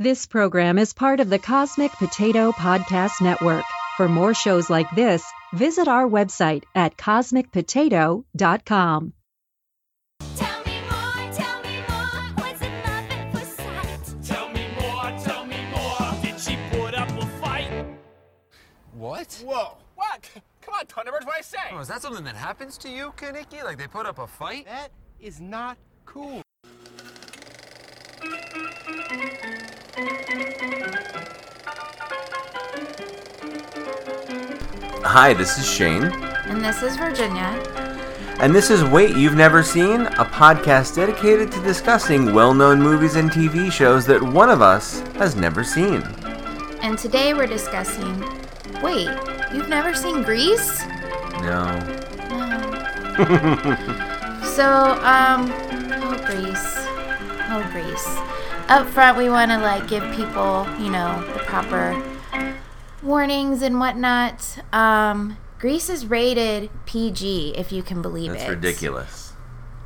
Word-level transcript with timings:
This 0.00 0.26
program 0.26 0.76
is 0.78 0.92
part 0.92 1.20
of 1.20 1.30
the 1.30 1.38
Cosmic 1.38 1.92
Potato 1.92 2.50
Podcast 2.50 3.22
Network. 3.22 3.62
For 3.96 4.08
more 4.08 4.34
shows 4.34 4.68
like 4.68 4.90
this, 4.96 5.24
visit 5.52 5.86
our 5.86 6.08
website 6.08 6.64
at 6.74 6.96
cosmicpotato.com. 6.96 9.12
Tell 10.34 10.64
me 10.64 10.80
more, 10.80 11.32
tell 11.32 11.62
me 11.62 11.76
more. 11.88 12.34
What's 12.34 12.60
in 12.60 12.72
love 12.72 13.08
at 13.08 13.32
first 13.32 13.56
sight? 13.56 14.14
Tell 14.24 14.48
me 14.48 14.66
more, 14.80 15.16
tell 15.22 15.46
me 15.46 15.64
more. 15.70 16.12
Did 16.22 16.40
she 16.40 16.58
put 16.72 16.96
up 16.96 17.10
a 17.10 17.26
fight? 17.40 17.86
What? 18.94 19.44
Whoa. 19.46 19.76
What? 19.94 20.28
Come 20.62 20.74
on, 20.74 20.86
Thunderbird, 20.86 21.24
what 21.24 21.36
I 21.38 21.42
say? 21.42 21.58
Oh, 21.70 21.78
is 21.78 21.86
that 21.86 22.02
something 22.02 22.24
that 22.24 22.34
happens 22.34 22.76
to 22.78 22.88
you, 22.88 23.12
Kenickie? 23.16 23.62
Like 23.62 23.78
they 23.78 23.86
put 23.86 24.06
up 24.06 24.18
a 24.18 24.26
fight? 24.26 24.66
That 24.66 24.90
is 25.20 25.40
not 25.40 25.78
cool. 26.04 26.43
Hi, 35.14 35.32
this 35.32 35.58
is 35.58 35.64
Shane, 35.70 36.02
And 36.48 36.60
this 36.64 36.82
is 36.82 36.96
Virginia. 36.96 37.46
and 38.40 38.52
this 38.52 38.68
is 38.68 38.82
Wait 38.82 39.16
You've 39.16 39.36
Never 39.36 39.62
Seen, 39.62 40.00
a 40.02 40.24
podcast 40.24 40.96
dedicated 40.96 41.52
to 41.52 41.60
discussing 41.62 42.34
well 42.34 42.52
known 42.52 42.82
movies 42.82 43.14
and 43.14 43.30
TV 43.30 43.70
shows 43.70 44.06
that 44.06 44.20
one 44.20 44.50
of 44.50 44.60
us 44.60 45.02
has 45.14 45.36
never 45.36 45.62
seen. 45.62 46.02
And 46.82 46.98
today 46.98 47.32
we're 47.32 47.46
discussing. 47.46 48.20
Wait, 48.82 49.08
you've 49.54 49.68
never 49.68 49.94
seen 49.94 50.24
Grease? 50.24 50.84
No. 51.42 51.78
No. 52.30 52.58
so, 54.42 54.98
um, 55.04 55.52
oh, 56.02 56.20
Grease. 56.26 56.74
Oh, 57.50 57.64
Grease. 57.70 58.18
Up 58.68 58.88
front, 58.88 59.16
we 59.16 59.28
want 59.28 59.52
to, 59.52 59.58
like, 59.58 59.86
give 59.86 60.02
people, 60.16 60.66
you 60.80 60.90
know, 60.90 61.22
the 61.34 61.38
proper 61.44 61.92
warnings 63.04 63.62
and 63.62 63.78
whatnot. 63.78 64.58
Um, 64.72 65.36
Grease 65.58 65.88
is 65.88 66.06
rated 66.06 66.70
PG, 66.86 67.54
if 67.56 67.72
you 67.72 67.82
can 67.82 68.02
believe 68.02 68.32
That's 68.32 68.44
it. 68.44 68.50
ridiculous. 68.50 69.32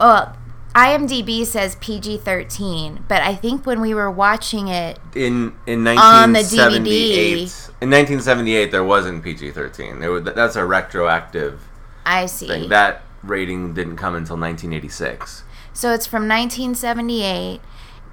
Well, 0.00 0.36
IMDb 0.74 1.44
says 1.44 1.76
PG 1.76 2.18
13, 2.18 3.04
but 3.08 3.22
I 3.22 3.34
think 3.34 3.64
when 3.66 3.80
we 3.80 3.94
were 3.94 4.10
watching 4.10 4.68
it, 4.68 4.98
In 5.14 5.54
in 5.66 5.86
On 5.86 6.32
the 6.32 6.40
1978, 6.40 7.46
DVD. 7.48 7.68
in 7.80 7.90
1978 7.90 8.70
there 8.70 8.84
wasn't 8.84 9.22
PG-13. 9.24 10.34
That's 10.34 10.56
a 10.56 10.64
retroactive 10.64 11.62
I 12.06 12.26
see. 12.26 12.46
thing. 12.46 12.68
That 12.68 13.02
rating 13.22 13.74
didn't 13.74 13.96
come 13.96 14.14
until 14.14 14.36
1986. 14.36 15.42
So 15.72 15.92
it's 15.92 16.06
from 16.06 16.28
1978. 16.28 17.60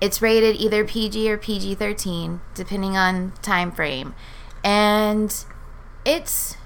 It's 0.02 0.22
rated 0.22 0.56
either 0.58 0.84
PG 0.86 1.30
or 1.32 1.38
PG-13, 1.38 2.40
depending 2.54 2.98
on 2.98 3.32
time 3.42 3.72
frame, 3.72 4.14
and 4.66 5.46
it's 6.04 6.58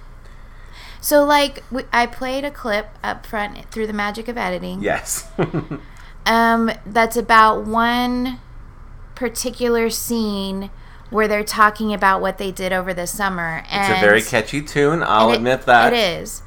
so 1.01 1.23
like 1.23 1.63
I 1.93 2.05
played 2.07 2.45
a 2.45 2.51
clip 2.51 2.87
up 3.03 3.25
front 3.25 3.69
through 3.71 3.87
the 3.87 3.93
magic 3.93 4.27
of 4.27 4.37
editing. 4.37 4.81
Yes. 4.81 5.29
Um, 6.25 6.69
that's 6.85 7.17
about 7.17 7.65
one 7.65 8.39
particular 9.15 9.89
scene 9.89 10.69
where 11.09 11.27
they're 11.27 11.43
talking 11.43 11.91
about 11.91 12.21
what 12.21 12.37
they 12.37 12.51
did 12.51 12.71
over 12.71 12.93
the 12.93 13.07
summer. 13.07 13.63
And 13.67 13.91
it's 13.91 13.97
a 13.97 14.05
very 14.05 14.21
catchy 14.21 14.61
tune. 14.61 15.01
I'll 15.01 15.31
it- 15.31 15.37
admit 15.37 15.63
that. 15.63 15.91
It 15.91 15.97
is. 16.21 16.43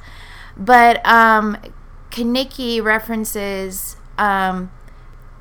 But 0.55 1.05
um 1.05 1.57
Kenickie 2.11 2.81
references 2.81 3.97
um 4.17 4.71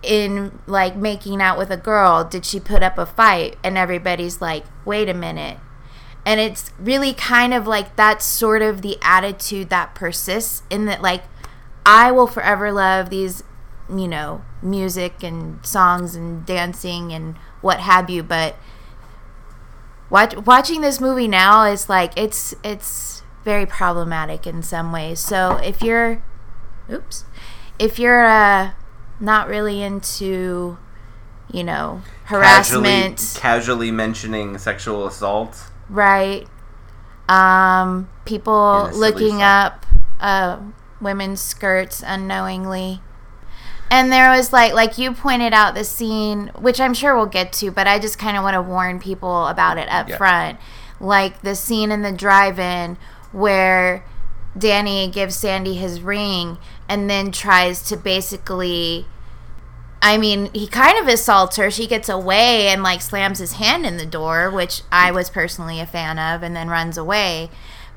in 0.02 0.58
like 0.66 0.96
making 0.96 1.40
out 1.40 1.56
with 1.56 1.70
a 1.70 1.76
girl, 1.76 2.24
did 2.24 2.44
she 2.44 2.58
put 2.58 2.82
up 2.82 2.98
a 2.98 3.06
fight? 3.06 3.56
And 3.62 3.78
everybody's 3.78 4.40
like, 4.40 4.64
wait 4.84 5.08
a 5.08 5.14
minute. 5.14 5.58
And 6.24 6.38
it's 6.38 6.70
really 6.78 7.12
kind 7.12 7.52
of 7.52 7.66
like 7.66 7.96
that's 7.96 8.24
sort 8.24 8.62
of 8.62 8.82
the 8.82 8.96
attitude 9.02 9.70
that 9.70 9.94
persists 9.94 10.62
in 10.70 10.84
that 10.86 11.02
like 11.02 11.24
I 11.84 12.12
will 12.12 12.26
forever 12.28 12.70
love 12.70 13.10
these, 13.10 13.42
you 13.88 14.06
know, 14.06 14.42
music 14.62 15.22
and 15.22 15.64
songs 15.66 16.14
and 16.14 16.46
dancing 16.46 17.12
and 17.12 17.36
what 17.60 17.80
have 17.80 18.08
you, 18.08 18.22
but 18.22 18.56
watch, 20.10 20.36
watching 20.36 20.80
this 20.80 21.00
movie 21.00 21.26
now 21.26 21.64
is 21.64 21.88
like 21.88 22.12
it's 22.16 22.54
it's 22.62 23.22
very 23.44 23.66
problematic 23.66 24.46
in 24.46 24.62
some 24.62 24.92
ways. 24.92 25.18
So 25.18 25.56
if 25.56 25.82
you're, 25.82 26.22
oops, 26.90 27.24
if 27.78 27.98
you're 27.98 28.24
uh, 28.24 28.72
not 29.18 29.48
really 29.48 29.82
into, 29.82 30.78
you 31.50 31.64
know, 31.64 32.02
harassment, 32.24 33.18
Casually, 33.18 33.40
casually 33.40 33.90
mentioning 33.90 34.58
sexual 34.58 35.06
assault. 35.06 35.70
Right? 35.88 36.46
Um, 37.28 38.08
people 38.24 38.86
In 38.86 38.94
looking 38.96 39.30
song. 39.38 39.42
up 39.42 39.86
uh, 40.20 40.58
women's 41.00 41.40
skirts 41.40 42.02
unknowingly. 42.06 43.00
And 43.90 44.10
there 44.10 44.30
was 44.30 44.52
like 44.52 44.72
like 44.72 44.96
you 44.98 45.12
pointed 45.12 45.52
out 45.52 45.74
the 45.74 45.84
scene, 45.84 46.50
which 46.58 46.80
I'm 46.80 46.94
sure 46.94 47.14
we'll 47.14 47.26
get 47.26 47.52
to, 47.54 47.70
but 47.70 47.86
I 47.86 47.98
just 47.98 48.18
kind 48.18 48.36
of 48.36 48.42
want 48.42 48.54
to 48.54 48.62
warn 48.62 48.98
people 48.98 49.46
about 49.48 49.76
it 49.78 49.88
up 49.90 50.08
Yeah. 50.08 50.16
front. 50.16 50.58
Like 50.98 51.42
the 51.42 51.54
scene 51.54 51.90
in 51.92 52.02
the 52.02 52.12
drive-in 52.12 52.96
where 53.32 54.04
Danny 54.56 55.08
gives 55.08 55.36
Sandy 55.36 55.74
his 55.74 56.00
ring 56.00 56.58
and 56.88 57.08
then 57.10 57.32
tries 57.32 57.82
to 57.84 57.96
basically 57.96 59.06
I 60.02 60.18
mean, 60.18 60.50
he 60.52 60.66
kind 60.66 60.98
of 60.98 61.06
assaults 61.06 61.56
her. 61.56 61.70
She 61.70 61.86
gets 61.86 62.08
away 62.08 62.66
and 62.68 62.82
like 62.82 63.00
slams 63.00 63.38
his 63.38 63.52
hand 63.52 63.86
in 63.86 63.96
the 63.96 64.04
door, 64.06 64.50
which 64.50 64.82
I 64.90 65.12
was 65.12 65.30
personally 65.30 65.78
a 65.80 65.86
fan 65.86 66.18
of, 66.18 66.42
and 66.42 66.54
then 66.56 66.68
runs 66.68 66.98
away. 66.98 67.50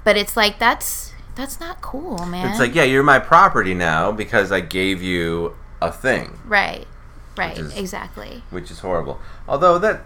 But 0.04 0.16
it's 0.16 0.38
like 0.38 0.60
that's 0.60 1.14
that's 1.36 1.60
not 1.60 1.82
cool, 1.82 2.26
man. 2.26 2.52
It's 2.52 2.60
like, 2.60 2.76
yeah, 2.76 2.84
you're 2.84 3.04
my 3.04 3.20
property 3.20 3.74
now 3.74 4.12
because 4.12 4.52
I 4.52 4.60
gave 4.62 5.02
you 5.02 5.56
a 5.82 5.92
thing, 5.92 6.40
right, 6.46 6.88
right, 7.36 7.58
is- 7.58 7.76
exactly. 7.76 8.44
which 8.52 8.70
is 8.72 8.80
horrible. 8.80 9.20
Although 9.48 9.80
that, 9.80 10.06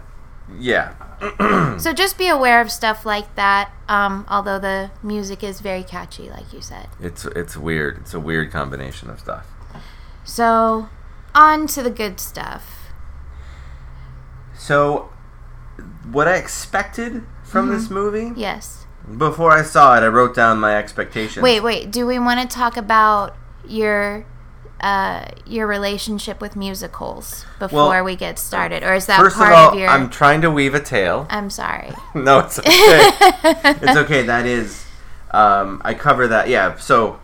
yeah, 0.58 0.94
So 1.78 1.92
just 1.92 2.16
be 2.16 2.28
aware 2.28 2.62
of 2.62 2.70
stuff 2.72 3.04
like 3.04 3.34
that. 3.36 3.70
Um, 3.88 4.24
although 4.28 4.58
the 4.58 4.90
music 5.02 5.44
is 5.44 5.60
very 5.60 5.82
catchy, 5.82 6.30
like 6.30 6.52
you 6.52 6.62
said. 6.62 6.88
it's 6.98 7.26
it's 7.26 7.56
weird. 7.58 7.98
It's 7.98 8.14
a 8.14 8.20
weird 8.20 8.50
combination 8.50 9.10
of 9.10 9.20
stuff. 9.20 9.46
So 10.24 10.88
on 11.34 11.66
to 11.68 11.82
the 11.82 11.90
good 11.90 12.20
stuff. 12.20 12.76
So, 14.56 15.10
what 16.10 16.28
I 16.28 16.36
expected 16.36 17.22
from 17.44 17.70
this 17.70 17.84
Mm-hmm. 17.84 17.94
movie 17.94 18.32
Yes. 18.36 18.86
before 19.16 19.52
I 19.52 19.62
saw 19.62 19.96
it, 19.96 20.02
I 20.02 20.08
wrote 20.08 20.34
down 20.34 20.58
my 20.60 20.76
expectations. 20.76 21.42
Wait, 21.42 21.60
wait. 21.60 21.90
Do 21.90 22.06
we 22.06 22.18
want 22.18 22.40
to 22.48 22.54
talk 22.56 22.76
about 22.76 23.34
your 23.66 24.26
uh, 24.82 25.26
your 25.44 25.66
relationship 25.66 26.40
with 26.40 26.56
musicals 26.56 27.44
before 27.58 27.90
Well, 27.90 28.04
we 28.04 28.16
get 28.16 28.38
started, 28.38 28.82
or 28.82 28.94
is 28.94 29.04
that 29.06 29.20
First 29.20 29.36
part 29.36 29.52
of 29.52 29.58
all, 29.58 29.68
of 29.72 29.78
your? 29.78 29.88
I'm 29.90 30.08
trying 30.08 30.40
to 30.40 30.50
weave 30.50 30.74
a 30.74 30.80
tale. 30.80 31.26
I'm 31.28 31.50
sorry. 31.50 31.92
no, 32.14 32.38
it's 32.38 32.58
okay. 32.58 32.70
it's 32.72 33.96
okay. 33.98 34.22
That 34.22 34.46
is, 34.46 34.86
um, 35.32 35.82
I 35.84 35.92
cover 35.92 36.26
that. 36.28 36.48
Yeah. 36.48 36.76
So, 36.78 37.20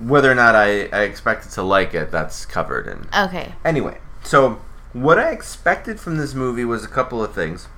whether 0.00 0.30
or 0.30 0.34
not 0.34 0.54
I, 0.54 0.86
I 0.86 1.02
expected 1.02 1.52
to 1.52 1.62
like 1.62 1.94
it, 1.94 2.10
that's 2.10 2.46
covered. 2.46 2.86
And 2.86 3.08
Okay. 3.16 3.54
anyway, 3.64 3.98
so 4.24 4.60
what 4.92 5.18
I 5.18 5.30
expected 5.30 6.00
from 6.00 6.16
this 6.16 6.34
movie 6.34 6.64
was 6.64 6.84
a 6.84 6.88
couple 6.88 7.22
of 7.22 7.34
things. 7.34 7.68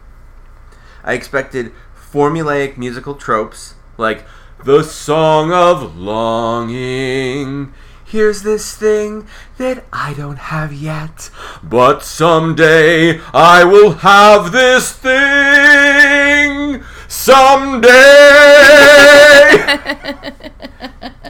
I 1.05 1.15
expected 1.15 1.72
formulaic 1.97 2.77
musical 2.77 3.15
tropes 3.15 3.75
like 3.99 4.25
the 4.65 4.82
song 4.82 5.53
of 5.53 5.97
longing. 5.97 7.72
Here's 8.05 8.43
this 8.43 8.77
thing 8.77 9.27
that 9.56 9.84
I 9.93 10.12
don't 10.15 10.37
have 10.38 10.72
yet, 10.72 11.31
but 11.62 12.03
someday 12.03 13.19
I 13.32 13.65
will 13.65 13.93
have 13.94 14.53
this 14.53 14.93
thing. 14.93 16.82
Someday. 17.08 17.88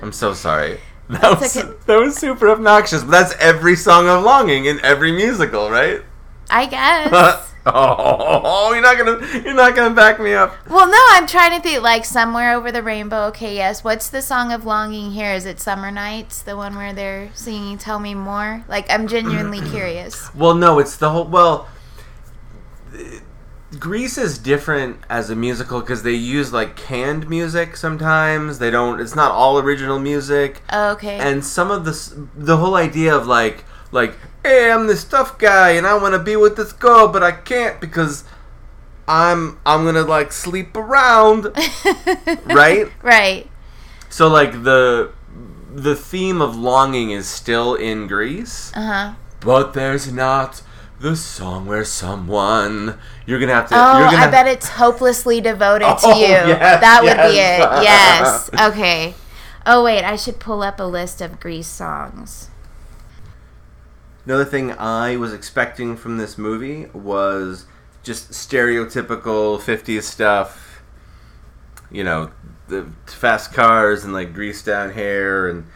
I'm 0.03 0.13
so 0.13 0.35
sorry. 0.35 0.79
That 1.09 1.41
was, 1.41 1.57
okay. 1.57 1.69
that 1.87 1.97
was 1.97 2.17
super 2.17 2.49
obnoxious, 2.49 3.03
but 3.03 3.11
that's 3.11 3.35
every 3.39 3.77
song 3.77 4.09
of 4.09 4.23
longing 4.23 4.65
in 4.65 4.81
every 4.83 5.13
musical, 5.13 5.69
right? 5.69 6.01
I 6.49 6.65
guess. 6.65 7.53
oh, 7.67 8.73
you're 8.73 8.83
not 8.83 8.97
gonna 8.97 9.43
you're 9.43 9.53
not 9.53 9.75
gonna 9.77 9.95
back 9.95 10.19
me 10.19 10.33
up. 10.33 10.55
well, 10.71 10.89
no, 10.89 10.99
I'm 11.11 11.27
trying 11.27 11.55
to 11.57 11.63
think 11.63 11.83
like 11.83 12.07
somewhere 12.07 12.55
over 12.55 12.73
the 12.73 12.83
rainbow. 12.83 13.27
Okay, 13.27 13.55
yes. 13.55 13.85
What's 13.85 14.09
the 14.09 14.23
song 14.23 14.53
of 14.53 14.65
longing 14.65 15.11
here? 15.11 15.33
Is 15.33 15.45
it 15.45 15.61
Summer 15.61 15.91
Nights, 15.91 16.41
the 16.41 16.57
one 16.57 16.77
where 16.77 16.95
they're 16.95 17.31
singing 17.35 17.77
"Tell 17.77 17.99
Me 17.99 18.15
More"? 18.15 18.65
Like, 18.69 18.91
I'm 18.91 19.07
genuinely 19.07 19.61
curious. 19.71 20.35
Well, 20.35 20.55
no, 20.55 20.79
it's 20.79 20.97
the 20.97 21.11
whole. 21.11 21.25
Well, 21.25 21.69
Grease 23.79 24.19
is 24.19 24.39
different 24.39 24.99
as 25.09 25.31
a 25.31 25.37
musical 25.37 25.81
because 25.81 26.03
they 26.03 26.13
use 26.13 26.53
like 26.53 26.77
canned 26.77 27.29
music 27.29 27.77
sometimes. 27.77 28.59
They 28.59 28.71
don't. 28.71 29.01
It's 29.01 29.15
not 29.17 29.31
all 29.33 29.59
original 29.59 29.99
music, 29.99 30.61
Okay. 30.73 31.19
and 31.19 31.45
some 31.45 31.71
of 31.71 31.85
the 31.85 32.29
the 32.37 32.59
whole 32.59 32.75
idea 32.75 33.15
of 33.17 33.27
like 33.27 33.65
like 33.91 34.15
"Hey, 34.45 34.71
I'm 34.71 34.87
this 34.89 35.05
tough 35.05 35.39
guy, 35.39 35.71
and 35.71 35.87
I 35.87 35.95
want 35.95 36.13
to 36.15 36.19
be 36.19 36.37
with 36.37 36.57
this 36.57 36.73
girl, 36.73 37.09
but 37.09 37.23
I 37.23 37.33
can't 37.33 37.81
because 37.81 38.25
I'm 39.09 39.59
I'm 39.65 39.85
gonna 39.85 40.03
like 40.03 40.33
sleep 40.33 40.77
around, 40.77 41.47
right?" 42.45 42.91
Right. 43.03 43.49
So 44.11 44.29
like 44.29 44.65
the 44.65 45.13
the 45.75 45.95
theme 45.97 46.43
of 46.43 46.55
longing 46.57 47.11
is 47.11 47.27
still 47.27 47.75
in 47.75 48.07
Grease, 48.07 48.71
Uh 48.77 48.81
huh. 48.87 49.13
but 49.41 49.73
there's 49.73 50.13
not 50.13 50.61
the 51.03 51.17
song 51.17 51.67
where 51.67 51.85
someone 51.85 52.99
you're 53.27 53.41
gonna 53.41 53.55
have 53.55 53.69
to. 53.69 53.75
Oh, 53.75 53.99
you're 53.99 54.11
gonna 54.11 54.27
I 54.27 54.31
bet 54.31 54.47
it's 54.47 54.69
hopelessly 54.69 55.41
devoted 55.41 55.85
to 55.85 55.99
Oh, 56.05 56.15
you. 56.17 56.27
yes, 56.29 56.81
that 56.81 57.03
would 57.03 57.17
be 57.17 57.39
it. 57.39 57.83
Yes. 57.83 58.49
Okay. 58.73 59.15
Oh 59.67 59.85
wait, 59.85 60.05
I 60.05 60.17
should 60.17 60.39
pull 60.39 60.63
up 60.63 60.79
a 60.79 60.85
list 60.85 61.21
of 61.21 61.41
Grease 61.41 61.67
songs. 61.67 62.51
Another 64.25 64.45
thing 64.45 64.73
I 64.73 65.17
was 65.17 65.33
expecting 65.33 65.97
from 65.97 66.17
this 66.19 66.39
movie 66.39 66.87
was 66.93 67.67
just 68.05 68.31
stereotypical 68.31 69.59
50s 69.61 70.03
stuff. 70.03 70.83
You 71.91 72.05
know, 72.05 72.31
the 72.69 72.87
fast 73.07 73.53
cars 73.53 74.05
and 74.05 74.13
like 74.13 74.33
greased 74.33 74.67
down 74.67 74.93
hair 74.93 75.49
and 75.49 75.67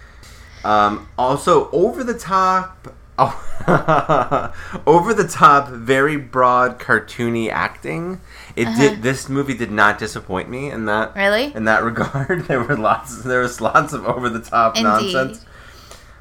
um, 0.64 1.08
also 1.18 1.68
over 1.70 2.04
the 2.04 2.14
top 2.18 2.94
oh, 3.18 4.52
over 4.86 5.14
the 5.14 5.26
top 5.26 5.68
very 5.68 6.16
broad 6.16 6.78
cartoony 6.78 7.50
acting. 7.50 8.20
It 8.54 8.64
did 8.76 8.92
uh-huh. 8.92 9.02
this 9.02 9.28
movie 9.28 9.54
did 9.54 9.70
not 9.70 9.98
disappoint 9.98 10.48
me 10.48 10.70
in 10.70 10.86
that 10.86 11.14
Really? 11.14 11.54
in 11.54 11.64
that 11.64 11.82
regard. 11.84 12.46
There 12.46 12.62
were 12.62 12.76
lots 12.76 13.22
there 13.22 13.40
was 13.40 13.60
lots 13.60 13.92
of 13.92 14.04
over 14.06 14.28
the 14.28 14.40
top 14.40 14.76
nonsense. 14.76 15.44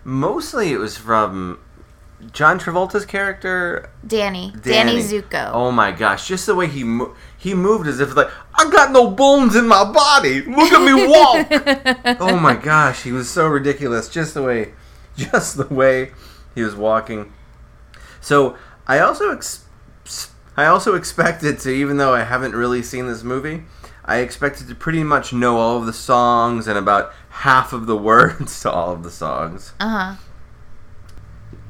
Mostly 0.03 0.71
it 0.71 0.77
was 0.77 0.97
from 0.97 1.59
John 2.31 2.59
Travolta's 2.59 3.05
character, 3.05 3.89
Danny. 4.05 4.53
Danny, 4.61 4.93
Danny. 4.93 5.03
Zuko. 5.03 5.51
Oh 5.53 5.71
my 5.71 5.91
gosh, 5.91 6.27
just 6.27 6.45
the 6.45 6.55
way 6.55 6.67
he 6.67 6.83
mo- 6.83 7.13
he 7.37 7.53
moved 7.53 7.87
as 7.87 7.99
if 7.99 8.15
like 8.15 8.29
I 8.55 8.69
got 8.71 8.91
no 8.91 9.11
bones 9.11 9.55
in 9.55 9.67
my 9.67 9.83
body. 9.91 10.41
Look 10.41 10.71
at 10.71 10.83
me 10.83 11.07
walk. 11.07 12.17
oh 12.21 12.39
my 12.39 12.55
gosh, 12.55 13.03
he 13.03 13.11
was 13.11 13.29
so 13.29 13.47
ridiculous. 13.47 14.09
Just 14.09 14.33
the 14.33 14.43
way, 14.43 14.73
just 15.15 15.57
the 15.57 15.67
way 15.73 16.11
he 16.55 16.63
was 16.63 16.75
walking. 16.75 17.31
So 18.21 18.57
I 18.87 18.99
also 18.99 19.31
ex- 19.31 19.65
I 20.57 20.65
also 20.65 20.95
expected 20.95 21.59
to, 21.59 21.69
even 21.69 21.97
though 21.97 22.13
I 22.13 22.23
haven't 22.23 22.55
really 22.55 22.81
seen 22.81 23.07
this 23.07 23.23
movie, 23.23 23.63
I 24.05 24.17
expected 24.17 24.67
to 24.69 24.75
pretty 24.75 25.03
much 25.03 25.33
know 25.33 25.57
all 25.57 25.77
of 25.77 25.85
the 25.85 25.93
songs 25.93 26.67
and 26.67 26.77
about 26.77 27.13
half 27.29 27.73
of 27.73 27.87
the 27.87 27.97
words 28.11 28.61
to 28.61 28.71
all 28.71 28.93
of 28.93 29.03
the 29.03 29.11
songs. 29.11 29.73
Uh 29.79 29.89
huh. 29.89 30.15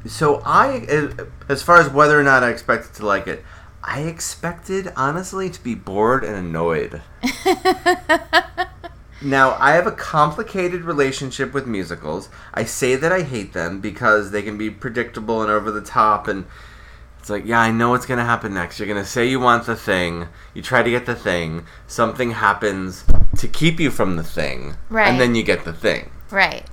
So 0.07 0.41
I, 0.45 1.09
as 1.49 1.63
far 1.63 1.81
as 1.81 1.89
whether 1.89 2.19
or 2.19 2.23
not 2.23 2.43
I 2.43 2.51
expected 2.51 2.93
to 2.95 3.05
like 3.05 3.25
it, 3.25 3.43
I 3.83 4.01
expected 4.01 4.93
honestly 4.95 5.49
to 5.49 5.63
be 5.63 5.73
bored 5.73 6.23
and 6.23 6.35
annoyed. 6.35 7.01
now 9.21 9.55
I 9.59 9.71
have 9.73 9.87
a 9.87 9.91
complicated 9.91 10.83
relationship 10.83 11.53
with 11.53 11.65
musicals. 11.65 12.29
I 12.53 12.63
say 12.65 12.95
that 12.95 13.11
I 13.11 13.21
hate 13.21 13.53
them 13.53 13.79
because 13.79 14.31
they 14.31 14.41
can 14.41 14.57
be 14.57 14.69
predictable 14.69 15.41
and 15.41 15.49
over 15.51 15.71
the 15.71 15.81
top, 15.81 16.27
and 16.27 16.45
it's 17.19 17.29
like, 17.29 17.45
yeah, 17.45 17.59
I 17.59 17.71
know 17.71 17.89
what's 17.89 18.05
gonna 18.05 18.25
happen 18.25 18.53
next. 18.53 18.79
You're 18.79 18.87
gonna 18.87 19.05
say 19.05 19.25
you 19.27 19.39
want 19.39 19.65
the 19.65 19.75
thing, 19.75 20.27
you 20.53 20.61
try 20.61 20.83
to 20.83 20.89
get 20.89 21.05
the 21.05 21.15
thing, 21.15 21.65
something 21.87 22.31
happens 22.31 23.03
to 23.37 23.47
keep 23.47 23.79
you 23.79 23.89
from 23.89 24.15
the 24.15 24.23
thing, 24.23 24.75
Right. 24.89 25.07
and 25.07 25.19
then 25.19 25.33
you 25.35 25.43
get 25.43 25.65
the 25.65 25.73
thing. 25.73 26.11
Right. 26.29 26.65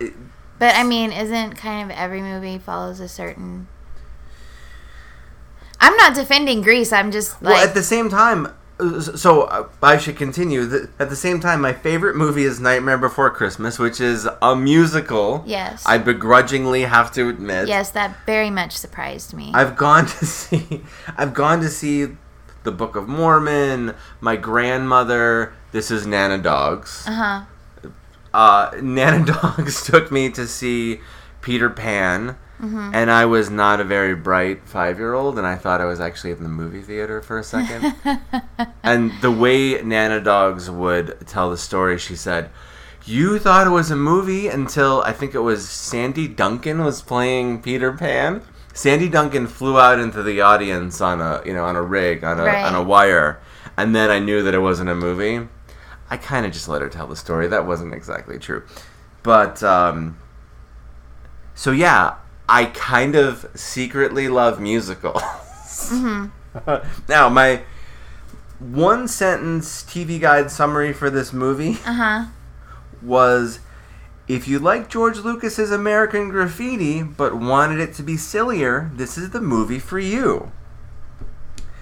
It, 0.00 0.14
But 0.58 0.74
I 0.76 0.84
mean, 0.84 1.12
isn't 1.12 1.56
kind 1.56 1.90
of 1.90 1.96
every 1.96 2.22
movie 2.22 2.58
follows 2.58 3.00
a 3.00 3.08
certain. 3.08 3.66
I'm 5.80 5.94
not 5.96 6.14
defending 6.14 6.62
Grease. 6.62 6.92
I'm 6.92 7.10
just 7.10 7.42
like. 7.42 7.54
well, 7.54 7.66
at 7.66 7.74
the 7.74 7.82
same 7.82 8.08
time, 8.08 8.48
so 9.00 9.42
uh, 9.42 9.68
I 9.82 9.96
should 9.96 10.16
continue. 10.16 10.88
At 10.98 11.08
the 11.08 11.16
same 11.16 11.40
time, 11.40 11.60
my 11.60 11.72
favorite 11.72 12.14
movie 12.16 12.44
is 12.44 12.60
Nightmare 12.60 12.98
Before 12.98 13.30
Christmas, 13.30 13.78
which 13.78 14.00
is 14.00 14.28
a 14.42 14.54
musical. 14.54 15.42
Yes. 15.46 15.82
I 15.86 15.98
begrudgingly 15.98 16.82
have 16.82 17.10
to 17.12 17.28
admit. 17.28 17.68
yes, 17.68 17.90
that 17.92 18.16
very 18.26 18.50
much 18.50 18.72
surprised 18.76 19.32
me. 19.34 19.50
I've 19.54 19.76
gone 19.76 20.06
to 20.06 20.26
see. 20.26 20.82
I've 21.16 21.32
gone 21.34 21.60
to 21.60 21.70
see 21.70 22.16
the 22.64 22.72
Book 22.72 22.96
of 22.96 23.08
Mormon. 23.08 23.94
My 24.20 24.36
grandmother. 24.36 25.54
This 25.72 25.90
is 25.90 26.06
Nana 26.06 26.38
Dogs. 26.38 27.04
uh 27.06 27.44
huh. 27.82 27.90
uh, 28.34 28.70
Nana 28.82 29.24
Dogs 29.40 29.84
took 29.84 30.10
me 30.10 30.30
to 30.30 30.46
see 30.46 31.00
Peter 31.40 31.70
Pan, 31.70 32.36
Mm-hmm. 32.60 32.90
and 32.94 33.10
I 33.10 33.26
was 33.26 33.50
not 33.50 33.80
a 33.80 33.84
very 33.84 34.14
bright 34.14 34.66
five 34.66 34.98
year 34.98 35.12
old, 35.12 35.36
and 35.36 35.46
I 35.46 35.56
thought 35.56 35.80
I 35.82 35.84
was 35.84 36.00
actually 36.00 36.30
in 36.30 36.42
the 36.42 36.48
movie 36.48 36.80
theater 36.80 37.20
for 37.20 37.38
a 37.38 37.44
second. 37.44 37.94
and 38.82 39.12
the 39.20 39.30
way 39.30 39.82
Nana 39.82 40.20
Dogs 40.20 40.70
would 40.70 41.26
tell 41.26 41.50
the 41.50 41.58
story, 41.58 41.98
she 41.98 42.16
said, 42.16 42.48
You 43.04 43.38
thought 43.38 43.66
it 43.66 43.70
was 43.70 43.90
a 43.90 43.96
movie 43.96 44.48
until 44.48 45.02
I 45.02 45.12
think 45.12 45.34
it 45.34 45.40
was 45.40 45.68
Sandy 45.68 46.26
Duncan 46.28 46.82
was 46.82 47.02
playing 47.02 47.60
Peter 47.60 47.92
Pan. 47.92 48.40
Sandy 48.72 49.08
Duncan 49.10 49.46
flew 49.46 49.78
out 49.78 49.98
into 49.98 50.22
the 50.22 50.40
audience 50.40 51.00
on 51.02 51.20
a 51.20 51.42
you 51.44 51.52
know 51.52 51.64
on 51.64 51.76
a 51.76 51.82
rig 51.82 52.24
on 52.24 52.38
a 52.40 52.44
Right. 52.44 52.64
on 52.64 52.74
a 52.74 52.82
wire, 52.82 53.38
and 53.76 53.94
then 53.94 54.10
I 54.10 54.18
knew 54.18 54.42
that 54.42 54.54
it 54.54 54.60
wasn't 54.60 54.88
a 54.88 54.94
movie. 54.94 55.46
I 56.08 56.16
kind 56.16 56.46
of 56.46 56.52
just 56.52 56.68
let 56.68 56.80
her 56.82 56.88
tell 56.88 57.06
the 57.06 57.16
story. 57.16 57.48
That 57.48 57.66
wasn't 57.66 57.92
exactly 57.92 58.38
true. 58.38 58.62
But, 59.22 59.62
um, 59.62 60.18
so 61.54 61.72
yeah, 61.72 62.14
I 62.48 62.66
kind 62.66 63.14
of 63.16 63.46
secretly 63.54 64.28
love 64.28 64.60
musicals. 64.60 65.22
now, 67.08 67.28
my 67.28 67.62
one 68.58 69.08
sentence 69.08 69.82
TV 69.82 70.20
guide 70.20 70.50
summary 70.50 70.92
for 70.92 71.10
this 71.10 71.32
movie 71.32 71.78
Uh 71.84 71.92
huh. 71.92 72.24
was 73.02 73.58
if 74.28 74.48
you 74.48 74.58
like 74.58 74.88
George 74.88 75.18
Lucas's 75.18 75.70
American 75.70 76.30
Graffiti 76.30 77.02
but 77.02 77.36
wanted 77.36 77.78
it 77.80 77.94
to 77.94 78.02
be 78.02 78.16
sillier, 78.16 78.90
this 78.94 79.18
is 79.18 79.30
the 79.30 79.40
movie 79.40 79.78
for 79.78 79.98
you. 79.98 80.50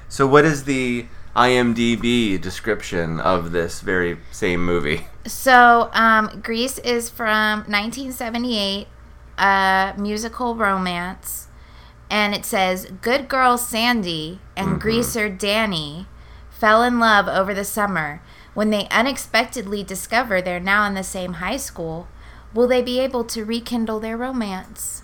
So, 0.09 0.27
what 0.27 0.45
is 0.45 0.65
the 0.65 1.07
IMDb 1.35 2.41
description 2.41 3.19
of 3.21 3.53
this 3.53 3.81
very 3.81 4.19
same 4.31 4.65
movie? 4.65 5.07
So, 5.27 5.91
um, 5.93 6.41
Grease 6.43 6.79
is 6.79 7.09
from 7.11 7.61
1978, 7.61 8.87
a 9.39 9.95
musical 9.97 10.55
romance, 10.55 11.49
and 12.11 12.35
it 12.35 12.45
says 12.45 12.87
Good 13.03 13.29
girl 13.29 13.59
Sandy 13.59 14.41
and 14.57 14.69
mm-hmm. 14.69 14.79
greaser 14.79 15.29
Danny 15.29 16.07
fell 16.51 16.83
in 16.83 16.99
love 16.99 17.29
over 17.29 17.53
the 17.53 17.65
summer. 17.65 18.23
When 18.55 18.71
they 18.71 18.87
unexpectedly 18.89 19.83
discover 19.83 20.41
they're 20.41 20.61
now 20.61 20.87
in 20.87 20.95
the 20.95 21.03
same 21.03 21.35
high 21.35 21.57
school, 21.57 22.09
will 22.55 22.69
they 22.69 22.83
be 22.83 23.01
able 23.01 23.25
to 23.25 23.45
rekindle 23.45 24.01
their 24.01 24.17
romance? 24.17 25.03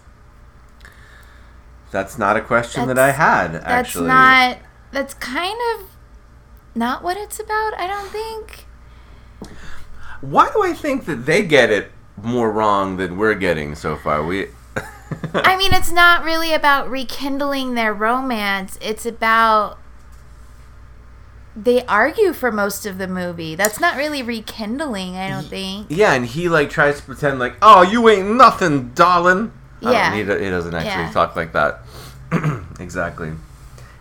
That's 1.90 2.16
not 2.16 2.37
a 2.37 2.40
question 2.40 2.87
that 2.87 2.99
I 2.99 3.10
had, 3.10 3.52
That's 3.52 3.66
actually. 3.66 4.08
not. 4.08 4.58
That's 4.92 5.14
kind 5.14 5.58
of 5.75 5.88
not 6.75 7.02
what 7.02 7.16
it's 7.16 7.40
about. 7.40 7.75
I 7.75 7.87
don't 7.87 8.10
think. 8.10 8.66
Why 10.20 10.50
do 10.52 10.62
I 10.62 10.72
think 10.72 11.06
that 11.06 11.26
they 11.26 11.42
get 11.42 11.70
it 11.70 11.90
more 12.22 12.50
wrong 12.50 12.96
than 12.96 13.16
we're 13.16 13.34
getting 13.34 13.74
so 13.74 13.96
far? 13.96 14.24
We. 14.24 14.48
I 15.34 15.56
mean, 15.56 15.72
it's 15.74 15.90
not 15.92 16.24
really 16.24 16.52
about 16.54 16.88
rekindling 16.90 17.74
their 17.74 17.92
romance. 17.92 18.78
It's 18.80 19.04
about 19.04 19.78
they 21.56 21.84
argue 21.86 22.32
for 22.32 22.52
most 22.52 22.86
of 22.86 22.98
the 22.98 23.08
movie. 23.08 23.54
That's 23.56 23.80
not 23.80 23.96
really 23.96 24.22
rekindling, 24.22 25.16
I 25.16 25.28
don't 25.28 25.46
think. 25.46 25.88
Yeah, 25.90 26.12
and 26.14 26.24
he 26.24 26.48
like 26.48 26.70
tries 26.70 26.98
to 26.98 27.02
pretend 27.02 27.38
like, 27.38 27.56
"Oh, 27.60 27.82
you 27.82 28.08
ain't 28.08 28.36
nothing, 28.36 28.90
darling." 28.94 29.52
Yeah. 29.80 30.12
he, 30.12 30.18
he 30.20 30.24
doesn't 30.50 30.74
actually 30.74 31.04
Yeah. 31.04 31.10
talk 31.12 31.34
like 31.36 31.52
that. 31.54 31.80
exactly. 32.80 33.32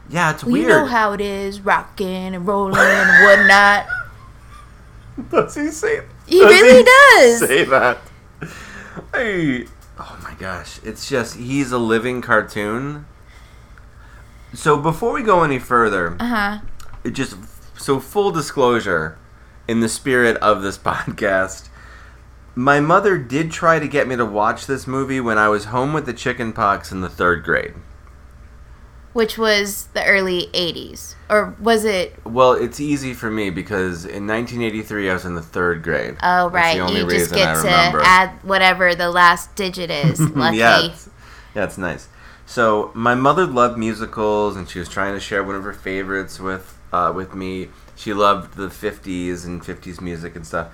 Yeah, 0.09 0.31
it's 0.31 0.43
Well, 0.43 0.53
weird. 0.53 0.63
you 0.63 0.69
know 0.75 0.85
how 0.85 1.13
it 1.13 1.21
is, 1.21 1.61
rocking 1.61 2.35
and 2.35 2.45
rolling 2.45 2.75
and 2.79 3.23
whatnot. 3.25 3.85
Does 5.31 5.55
he 5.55 5.67
say? 5.69 6.01
He 6.27 6.43
really 6.43 6.83
does. 6.83 7.39
Say 7.47 7.63
that. 7.65 7.97
Hey. 9.13 9.65
Oh 9.99 10.19
my 10.23 10.33
gosh! 10.35 10.79
It's 10.83 11.09
just 11.09 11.35
he's 11.37 11.71
a 11.71 11.77
living 11.77 12.21
cartoon. 12.21 13.05
So 14.53 14.77
before 14.77 15.13
we 15.13 15.21
go 15.23 15.43
any 15.43 15.59
further, 15.59 16.15
Uh 16.19 16.25
huh. 16.25 16.59
it 17.03 17.11
just 17.11 17.35
so 17.79 17.99
full 17.99 18.31
disclosure 18.31 19.17
in 19.67 19.79
the 19.81 19.89
spirit 19.89 20.37
of 20.37 20.61
this 20.63 20.77
podcast 20.89 21.69
my 22.55 22.79
mother 22.79 23.17
did 23.17 23.51
try 23.51 23.77
to 23.79 23.87
get 23.87 24.07
me 24.07 24.15
to 24.17 24.25
watch 24.25 24.65
this 24.65 24.85
movie 24.87 25.19
when 25.21 25.37
i 25.37 25.47
was 25.47 25.65
home 25.65 25.93
with 25.93 26.05
the 26.05 26.11
chicken 26.13 26.51
pox 26.51 26.91
in 26.91 26.99
the 27.01 27.07
third 27.07 27.41
grade 27.43 27.73
Which 29.13 29.37
was 29.37 29.87
the 29.93 30.05
early 30.05 30.47
80s. 30.53 31.15
Or 31.29 31.55
was 31.59 31.83
it? 31.85 32.15
well 32.25 32.53
it's 32.53 32.79
easy 32.79 33.13
for 33.13 33.29
me 33.29 33.49
because 33.49 34.05
in 34.05 34.25
1983 34.27 35.09
i 35.09 35.13
was 35.13 35.25
in 35.25 35.35
the 35.35 35.41
third 35.41 35.83
grade 35.83 36.15
Oh, 36.23 36.49
right. 36.49 36.77
You 36.77 37.07
just 37.09 37.33
get 37.33 37.61
to 37.61 37.69
add 37.69 38.31
whatever 38.43 38.95
the 38.95 39.09
last 39.09 39.55
digit 39.55 39.89
is. 39.91 40.19
Lucky. 40.35 40.57
yes 40.57 41.09
Yeah, 41.55 41.63
it's 41.65 41.77
nice. 41.77 42.07
So 42.45 42.89
my 42.95 43.13
mother 43.13 43.45
loved 43.45 43.77
musicals, 43.77 44.55
and 44.55 44.67
she 44.67 44.79
was 44.79 44.89
trying 44.89 45.13
to 45.13 45.19
share 45.19 45.43
one 45.43 45.55
of 45.55 45.63
her 45.63 45.73
favorites 45.73 46.39
with 46.39 46.77
uh, 46.91 47.11
with 47.15 47.35
me. 47.35 47.69
She 47.95 48.11
loved 48.13 48.55
the 48.55 48.69
'50s 48.69 49.45
and 49.45 49.61
'50s 49.61 50.01
music 50.01 50.35
and 50.35 50.45
stuff. 50.47 50.69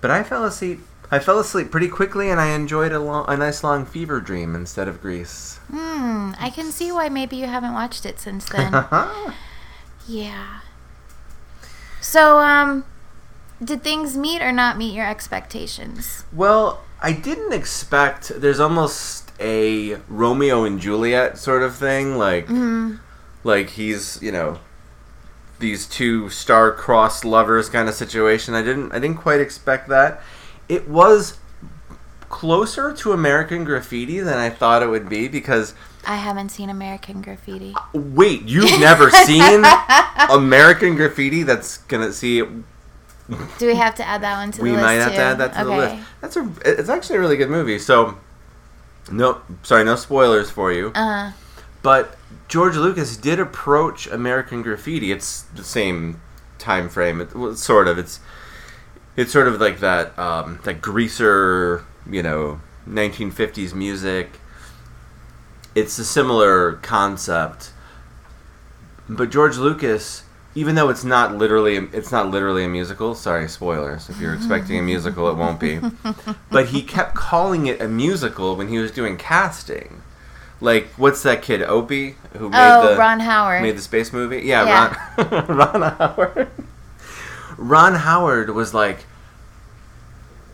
But 0.00 0.12
I 0.12 0.22
fell 0.22 0.44
asleep. 0.44 0.80
I 1.10 1.18
fell 1.20 1.38
asleep 1.38 1.70
pretty 1.70 1.88
quickly, 1.88 2.30
and 2.30 2.40
I 2.40 2.48
enjoyed 2.48 2.92
a 2.92 2.98
long, 2.98 3.26
a 3.28 3.36
nice 3.36 3.62
long 3.62 3.86
fever 3.86 4.20
dream 4.20 4.54
instead 4.54 4.88
of 4.88 5.00
Grease. 5.00 5.58
Hmm. 5.70 6.32
I 6.38 6.50
can 6.50 6.72
see 6.72 6.90
why 6.90 7.08
maybe 7.08 7.36
you 7.36 7.46
haven't 7.46 7.74
watched 7.74 8.04
it 8.04 8.18
since 8.18 8.46
then. 8.46 8.72
yeah. 10.08 10.60
So, 12.00 12.38
um, 12.38 12.84
did 13.62 13.82
things 13.82 14.16
meet 14.16 14.42
or 14.42 14.52
not 14.52 14.76
meet 14.76 14.94
your 14.94 15.08
expectations? 15.08 16.24
Well, 16.32 16.82
I 17.00 17.12
didn't 17.12 17.52
expect. 17.52 18.40
There's 18.40 18.60
almost 18.60 19.30
a 19.38 19.96
Romeo 20.08 20.64
and 20.64 20.80
Juliet 20.80 21.38
sort 21.38 21.62
of 21.62 21.76
thing, 21.76 22.16
like, 22.16 22.48
like 23.44 23.70
he's 23.70 24.20
you 24.22 24.32
know, 24.32 24.58
these 25.58 25.86
two 25.86 26.28
star-crossed 26.30 27.24
lovers 27.24 27.68
kind 27.68 27.88
of 27.88 27.94
situation. 27.94 28.54
I 28.54 28.62
didn't. 28.62 28.92
I 28.92 28.98
didn't 28.98 29.18
quite 29.18 29.40
expect 29.40 29.88
that. 29.88 30.20
It 30.68 30.88
was 30.88 31.38
closer 32.28 32.92
to 32.92 33.12
American 33.12 33.64
Graffiti 33.64 34.20
than 34.20 34.36
I 34.38 34.50
thought 34.50 34.82
it 34.82 34.88
would 34.88 35.08
be 35.08 35.28
because 35.28 35.74
I 36.06 36.16
haven't 36.16 36.50
seen 36.50 36.70
American 36.70 37.22
Graffiti. 37.22 37.74
wait, 37.92 38.42
you've 38.42 38.78
never 38.80 39.10
seen 39.26 39.64
American 40.30 40.96
Graffiti? 40.96 41.42
That's 41.42 41.78
gonna 41.78 42.12
see. 42.12 42.40
Do 42.40 43.66
we 43.66 43.74
have 43.74 43.94
to 43.96 44.06
add 44.06 44.22
that 44.22 44.36
one 44.38 44.52
to 44.52 44.62
we 44.62 44.70
the 44.70 44.76
list 44.76 44.84
might 44.84 44.92
have 44.94 45.10
too? 45.12 45.16
to 45.16 45.22
add 45.22 45.38
that 45.38 45.52
to 45.54 45.64
the 45.64 45.70
Okay. 45.72 45.76
list. 45.96 46.08
That's 46.20 46.36
a. 46.36 46.52
It's 46.64 46.88
actually 46.88 47.16
a 47.16 47.20
really 47.20 47.36
good 47.36 47.50
movie. 47.50 47.78
So, 47.80 48.18
no, 49.10 49.40
sorry, 49.64 49.82
no 49.84 49.96
spoilers 49.96 50.50
for 50.50 50.72
you. 50.72 50.92
Uh, 50.94 51.32
But 51.82 52.16
George 52.48 52.76
Lucas 52.76 53.16
did 53.16 53.40
approach 53.40 54.06
American 54.06 54.62
Graffiti. 54.62 55.10
It's 55.10 55.42
the 55.42 55.64
same 55.64 56.20
time 56.58 56.88
frame. 56.88 57.20
It, 57.20 57.34
well, 57.34 57.54
sort 57.56 57.88
of. 57.88 57.98
It's 57.98 58.20
it's 59.16 59.32
sort 59.32 59.48
of 59.48 59.60
like 59.60 59.80
that 59.80 60.18
um, 60.18 60.60
that 60.64 60.80
greaser, 60.80 61.84
you 62.08 62.22
know, 62.22 62.60
1950s 62.88 63.74
music. 63.74 64.30
It's 65.74 65.98
a 65.98 66.04
similar 66.04 66.74
concept. 66.74 67.72
But 69.08 69.30
George 69.30 69.56
Lucas, 69.56 70.24
even 70.54 70.74
though 70.74 70.88
it's 70.88 71.04
not 71.04 71.36
literally 71.36 71.76
it's 71.76 72.12
not 72.12 72.30
literally 72.30 72.64
a 72.64 72.68
musical. 72.68 73.14
Sorry, 73.14 73.48
spoilers. 73.48 74.08
If 74.08 74.20
you're 74.20 74.34
expecting 74.34 74.78
a 74.78 74.82
musical, 74.82 75.28
it 75.28 75.36
won't 75.36 75.60
be. 75.60 75.80
But 76.50 76.68
he 76.68 76.82
kept 76.82 77.14
calling 77.14 77.66
it 77.66 77.82
a 77.82 77.88
musical 77.88 78.56
when 78.56 78.68
he 78.68 78.78
was 78.78 78.90
doing 78.90 79.18
casting. 79.18 80.02
Like, 80.58 80.86
what's 80.96 81.22
that 81.22 81.42
kid, 81.42 81.62
Opie, 81.62 82.16
who 82.38 82.48
made 82.48 82.78
oh, 82.78 82.92
the 82.92 82.96
Ron 82.96 83.20
Howard. 83.20 83.60
made 83.60 83.76
the 83.76 83.82
space 83.82 84.10
movie? 84.10 84.40
Yeah, 84.42 84.64
Yeah. 84.64 85.14
Ron, 85.18 85.46
Ron 85.58 85.92
Howard. 85.92 86.50
Ron 87.56 87.94
Howard 87.94 88.50
was 88.50 88.74
like, 88.74 89.06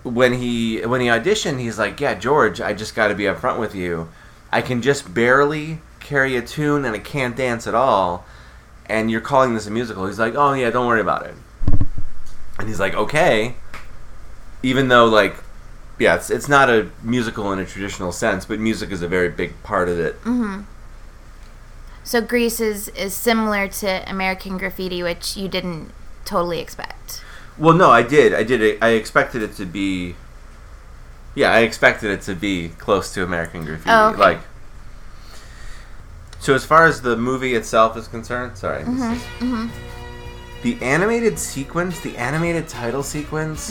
when 0.02 0.35
he 0.35 0.80
when 0.82 1.00
he 1.00 1.06
auditioned, 1.06 1.61
he's 1.61 1.78
like, 1.78 2.00
"Yeah, 2.00 2.14
George, 2.14 2.61
I 2.61 2.73
just 2.75 2.94
got 2.94 3.09
to 3.09 3.14
be 3.14 3.25
upfront 3.25 3.59
with 3.59 3.75
you. 3.75 4.09
I 4.50 4.61
can 4.61 4.82
just 4.82 5.14
barely 5.14 5.80
carry 6.00 6.37
a 6.37 6.42
tune, 6.42 6.85
and 6.85 6.94
I 6.94 6.99
can't 6.99 7.37
dance 7.37 7.66
at 7.66 7.75
all. 7.75 8.26
And 8.87 9.11
you're 9.11 9.21
calling 9.21 9.54
this 9.54 9.66
a 9.66 9.71
musical?" 9.71 10.06
He's 10.06 10.18
like, 10.18 10.35
"Oh 10.35 10.52
yeah, 10.54 10.71
don't 10.71 10.87
worry 10.87 11.00
about 11.00 11.26
it." 11.26 11.35
And 12.59 12.68
he's 12.68 12.80
like, 12.80 12.94
"Okay." 12.94 13.54
Even 14.64 14.88
though, 14.88 15.06
like, 15.06 15.37
yeah, 15.99 16.16
it's 16.16 16.30
it's 16.30 16.49
not 16.49 16.68
a 16.68 16.88
musical 17.02 17.52
in 17.52 17.59
a 17.59 17.66
traditional 17.66 18.12
sense, 18.12 18.44
but 18.44 18.59
music 18.59 18.90
is 18.90 19.02
a 19.02 19.09
very 19.09 19.28
big 19.28 19.61
part 19.62 19.88
of 19.88 19.99
it. 19.99 20.21
Mm-hmm. 20.23 20.62
so 22.04 22.21
Grease 22.21 22.61
is, 22.61 22.88
is 22.88 23.14
similar 23.14 23.68
to 23.68 24.11
American 24.11 24.59
Graffiti, 24.59 25.02
which 25.02 25.37
you 25.37 25.49
didn't 25.49 25.92
totally 26.25 26.61
expect. 26.61 27.23
Well, 27.59 27.75
no, 27.75 27.91
I 27.91 28.02
did. 28.02 28.33
I 28.35 28.43
did. 28.43 28.79
I 28.83 28.91
expected 28.91 29.43
it 29.43 29.55
to 29.57 29.64
be. 29.67 30.14
Yeah, 31.35 31.52
I 31.52 31.61
expected 31.61 32.11
it 32.11 32.23
to 32.23 32.35
be 32.35 32.71
close 32.79 33.12
to 33.14 33.23
American 33.25 33.64
Graffiti. 33.64 33.91
Oh, 33.91 34.09
okay. 34.11 34.19
Like. 34.19 34.41
So 36.41 36.55
as 36.55 36.64
far 36.64 36.87
as 36.87 37.02
the 37.02 37.17
movie 37.17 37.55
itself 37.55 37.97
is 37.97 38.09
concerned, 38.09 38.57
sorry. 38.59 38.83
Mm-hmm, 38.83 39.67
is- 39.69 39.73
The 40.62 40.81
animated 40.85 41.38
sequence, 41.38 42.00
the 42.00 42.17
animated 42.17 42.69
title 42.69 43.02
sequence, 43.02 43.71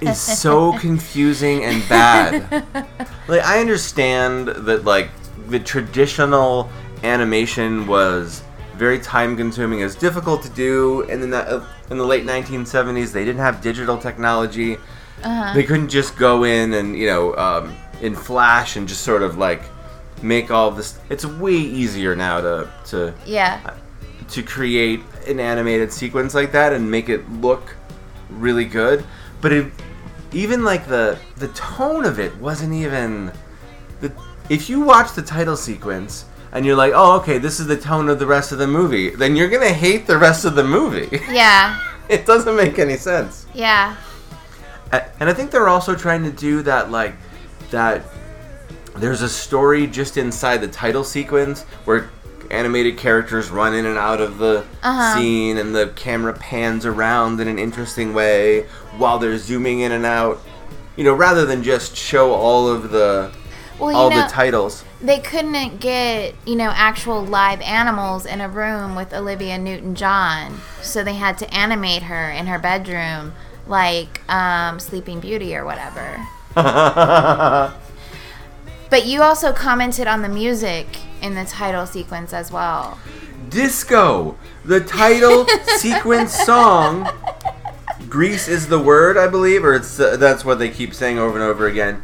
is 0.00 0.18
so 0.20 0.76
confusing 0.78 1.64
and 1.64 1.88
bad. 1.88 2.64
Like 3.28 3.42
I 3.42 3.60
understand 3.60 4.48
that 4.48 4.84
like 4.84 5.10
the 5.48 5.58
traditional 5.60 6.68
animation 7.02 7.86
was 7.86 8.42
very 8.82 8.98
time 8.98 9.36
consuming, 9.36 9.78
it 9.80 9.84
was 9.84 9.94
difficult 9.94 10.42
to 10.42 10.50
do, 10.50 11.02
and 11.10 11.22
in 11.22 11.30
the 11.30 11.64
in 11.90 11.96
the 11.98 12.04
late 12.04 12.24
1970s 12.26 13.12
they 13.12 13.24
didn't 13.24 13.40
have 13.48 13.60
digital 13.62 13.96
technology. 13.96 14.76
Uh-huh. 15.22 15.54
They 15.54 15.62
couldn't 15.62 15.88
just 15.88 16.16
go 16.16 16.42
in 16.44 16.74
and 16.74 16.96
you 16.96 17.06
know 17.06 17.36
um, 17.36 17.76
in 18.00 18.14
Flash 18.16 18.76
and 18.76 18.88
just 18.88 19.02
sort 19.02 19.22
of 19.22 19.38
like 19.38 19.62
make 20.20 20.50
all 20.50 20.70
this. 20.72 20.98
It's 21.10 21.24
way 21.24 21.54
easier 21.54 22.16
now 22.16 22.40
to 22.40 22.68
to 22.90 23.14
Yeah. 23.24 23.74
to 24.34 24.42
create 24.42 25.00
an 25.28 25.38
animated 25.38 25.92
sequence 25.92 26.34
like 26.34 26.50
that 26.52 26.72
and 26.72 26.90
make 26.90 27.08
it 27.08 27.22
look 27.30 27.76
really 28.30 28.64
good. 28.64 29.04
But 29.40 29.52
it, 29.52 29.66
even 30.32 30.64
like 30.64 30.88
the 30.88 31.18
the 31.36 31.48
tone 31.48 32.04
of 32.04 32.18
it 32.18 32.36
wasn't 32.38 32.72
even 32.74 33.30
the. 34.00 34.10
If 34.48 34.68
you 34.68 34.80
watch 34.80 35.12
the 35.12 35.22
title 35.22 35.56
sequence 35.56 36.24
and 36.52 36.64
you're 36.66 36.76
like, 36.76 36.92
oh, 36.94 37.16
okay, 37.20 37.38
this 37.38 37.58
is 37.60 37.66
the 37.66 37.76
tone 37.76 38.08
of 38.08 38.18
the 38.18 38.26
rest 38.26 38.52
of 38.52 38.58
the 38.58 38.66
movie, 38.66 39.10
then 39.10 39.34
you're 39.36 39.48
gonna 39.48 39.72
hate 39.72 40.06
the 40.06 40.18
rest 40.18 40.44
of 40.44 40.54
the 40.54 40.64
movie. 40.64 41.20
Yeah. 41.30 41.80
it 42.08 42.26
doesn't 42.26 42.54
make 42.56 42.78
any 42.78 42.96
sense. 42.96 43.46
Yeah. 43.54 43.96
And 44.92 45.30
I 45.30 45.32
think 45.32 45.50
they're 45.50 45.68
also 45.68 45.94
trying 45.94 46.22
to 46.24 46.30
do 46.30 46.62
that, 46.62 46.90
like, 46.90 47.14
that 47.70 48.02
there's 48.96 49.22
a 49.22 49.28
story 49.28 49.86
just 49.86 50.18
inside 50.18 50.58
the 50.58 50.68
title 50.68 51.04
sequence 51.04 51.62
where 51.86 52.10
animated 52.50 52.98
characters 52.98 53.48
run 53.50 53.72
in 53.72 53.86
and 53.86 53.96
out 53.96 54.20
of 54.20 54.36
the 54.36 54.62
Uh-huh. 54.82 55.14
scene 55.16 55.56
and 55.56 55.74
the 55.74 55.86
camera 55.96 56.34
pans 56.34 56.84
around 56.84 57.40
in 57.40 57.48
an 57.48 57.58
interesting 57.58 58.12
way 58.12 58.66
while 58.98 59.18
they're 59.18 59.38
zooming 59.38 59.80
in 59.80 59.92
and 59.92 60.04
out. 60.04 60.42
You 60.96 61.04
know, 61.04 61.14
rather 61.14 61.46
than 61.46 61.62
just 61.62 61.96
show 61.96 62.34
all 62.34 62.68
of 62.68 62.90
the 62.90 63.30
Well, 63.78 63.96
all 63.96 64.10
know, 64.10 64.22
the 64.22 64.28
titles. 64.28 64.84
they 65.00 65.18
couldn't 65.18 65.78
get, 65.78 66.34
you 66.46 66.56
know, 66.56 66.70
actual 66.74 67.24
live 67.24 67.60
animals 67.62 68.26
in 68.26 68.40
a 68.40 68.48
room 68.48 68.94
with 68.94 69.12
Olivia 69.12 69.58
Newton 69.58 69.94
John. 69.94 70.60
So 70.82 71.02
they 71.02 71.14
had 71.14 71.38
to 71.38 71.52
animate 71.54 72.04
her 72.04 72.30
in 72.30 72.46
her 72.46 72.58
bedroom 72.58 73.32
like 73.66 74.20
um, 74.30 74.78
Sleeping 74.78 75.20
Beauty 75.20 75.56
or 75.56 75.64
whatever. 75.64 76.26
But 78.92 79.06
you 79.06 79.22
also 79.22 79.54
commented 79.54 80.06
on 80.06 80.20
the 80.20 80.28
music 80.28 80.86
in 81.22 81.34
the 81.34 81.46
title 81.46 81.86
sequence 81.86 82.34
as 82.34 82.52
well. 82.52 82.98
Disco, 83.48 84.36
the 84.66 84.80
title 84.80 85.46
sequence 85.78 86.34
song. 86.34 87.08
Grease 88.10 88.48
is 88.48 88.68
the 88.68 88.78
word, 88.78 89.16
I 89.16 89.28
believe, 89.28 89.64
or 89.64 89.72
it's 89.72 89.98
uh, 89.98 90.18
that's 90.18 90.44
what 90.44 90.58
they 90.58 90.68
keep 90.68 90.92
saying 90.92 91.18
over 91.18 91.32
and 91.32 91.42
over 91.42 91.66
again. 91.66 92.02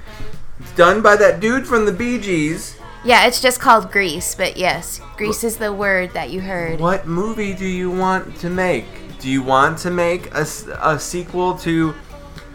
Done 0.79 1.03
by 1.03 1.17
that 1.17 1.41
dude 1.41 1.67
from 1.67 1.87
the 1.87 1.91
Bee 1.91 2.21
Gees. 2.21 2.79
Yeah, 3.05 3.27
it's 3.27 3.41
just 3.41 3.59
called 3.59 3.91
Grease, 3.91 4.37
but 4.37 4.57
yes, 4.57 5.01
Grease 5.17 5.43
is 5.43 5.57
the 5.57 5.73
word 5.73 6.13
that 6.13 6.31
you 6.31 6.41
heard. 6.41 6.79
What 6.79 7.05
movie 7.05 7.53
do 7.53 7.67
you 7.67 7.91
want 7.91 8.37
to 8.37 8.49
make? 8.49 8.87
Do 9.19 9.29
you 9.29 9.43
want 9.43 9.79
to 9.79 9.91
make 9.91 10.33
a, 10.33 10.47
a 10.81 10.97
sequel 11.01 11.59
to? 11.59 11.97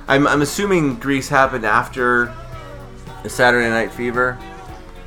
I'm, 0.08 0.26
I'm 0.26 0.42
assuming 0.42 0.96
Grease 1.00 1.28
happened 1.28 1.66
after 1.66 2.34
Saturday 3.28 3.70
Night 3.70 3.92
Fever. 3.92 4.38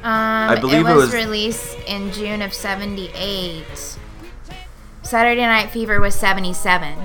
Um, 0.02 0.50
I 0.50 0.58
believe 0.60 0.86
it 0.86 0.90
it 0.90 0.94
was, 0.94 1.04
was- 1.06 1.14
released 1.14 1.78
in 1.86 2.12
June 2.12 2.42
of 2.42 2.52
78. 2.52 3.64
Saturday 5.00 5.40
Night 5.40 5.70
Fever 5.70 6.02
was 6.02 6.14
77. 6.14 6.98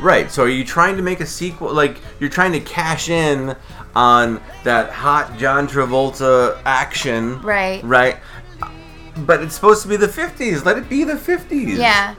Right. 0.00 0.30
So 0.30 0.44
are 0.44 0.48
you 0.48 0.64
trying 0.64 0.96
to 0.96 1.02
make 1.02 1.20
a 1.20 1.26
sequel? 1.26 1.72
Like 1.72 2.00
you're 2.20 2.30
trying 2.30 2.52
to 2.52 2.60
cash 2.60 3.08
in 3.08 3.56
on 3.94 4.40
that 4.64 4.90
hot 4.90 5.36
John 5.38 5.68
Travolta 5.68 6.60
action. 6.64 7.40
Right. 7.42 7.82
Right. 7.84 8.16
But 9.18 9.42
it's 9.42 9.54
supposed 9.54 9.82
to 9.82 9.88
be 9.88 9.96
the 9.96 10.06
50s. 10.06 10.64
Let 10.64 10.78
it 10.78 10.88
be 10.88 11.04
the 11.04 11.14
50s. 11.14 11.76
Yeah. 11.76 12.14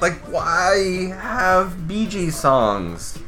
Like 0.00 0.14
why 0.30 1.12
have 1.20 1.88
Gees 1.88 2.36
songs? 2.36 3.18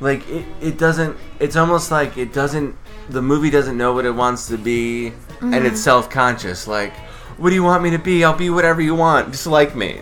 Like 0.00 0.28
it, 0.28 0.44
it 0.60 0.78
doesn't. 0.78 1.16
It's 1.40 1.56
almost 1.56 1.90
like 1.90 2.16
it 2.16 2.32
doesn't. 2.32 2.76
The 3.08 3.22
movie 3.22 3.50
doesn't 3.50 3.76
know 3.76 3.92
what 3.92 4.04
it 4.04 4.10
wants 4.10 4.48
to 4.48 4.56
be, 4.56 5.08
and 5.40 5.54
it's 5.54 5.66
mm-hmm. 5.66 5.76
self-conscious. 5.76 6.66
Like, 6.66 6.94
what 7.38 7.50
do 7.50 7.54
you 7.54 7.62
want 7.62 7.82
me 7.82 7.90
to 7.90 7.98
be? 7.98 8.24
I'll 8.24 8.36
be 8.36 8.50
whatever 8.50 8.80
you 8.80 8.94
want. 8.94 9.30
Just 9.30 9.46
like 9.46 9.74
me. 9.76 10.00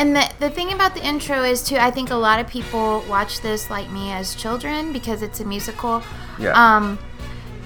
And 0.00 0.16
the, 0.16 0.32
the 0.38 0.48
thing 0.48 0.72
about 0.72 0.94
the 0.94 1.06
intro 1.06 1.42
is, 1.42 1.62
too, 1.62 1.76
I 1.76 1.90
think 1.90 2.08
a 2.08 2.16
lot 2.16 2.40
of 2.40 2.48
people 2.48 3.04
watch 3.06 3.42
this 3.42 3.68
like 3.68 3.90
me 3.90 4.10
as 4.12 4.34
children 4.34 4.94
because 4.94 5.20
it's 5.20 5.40
a 5.40 5.44
musical. 5.44 6.02
Yeah. 6.38 6.52
Um, 6.52 6.98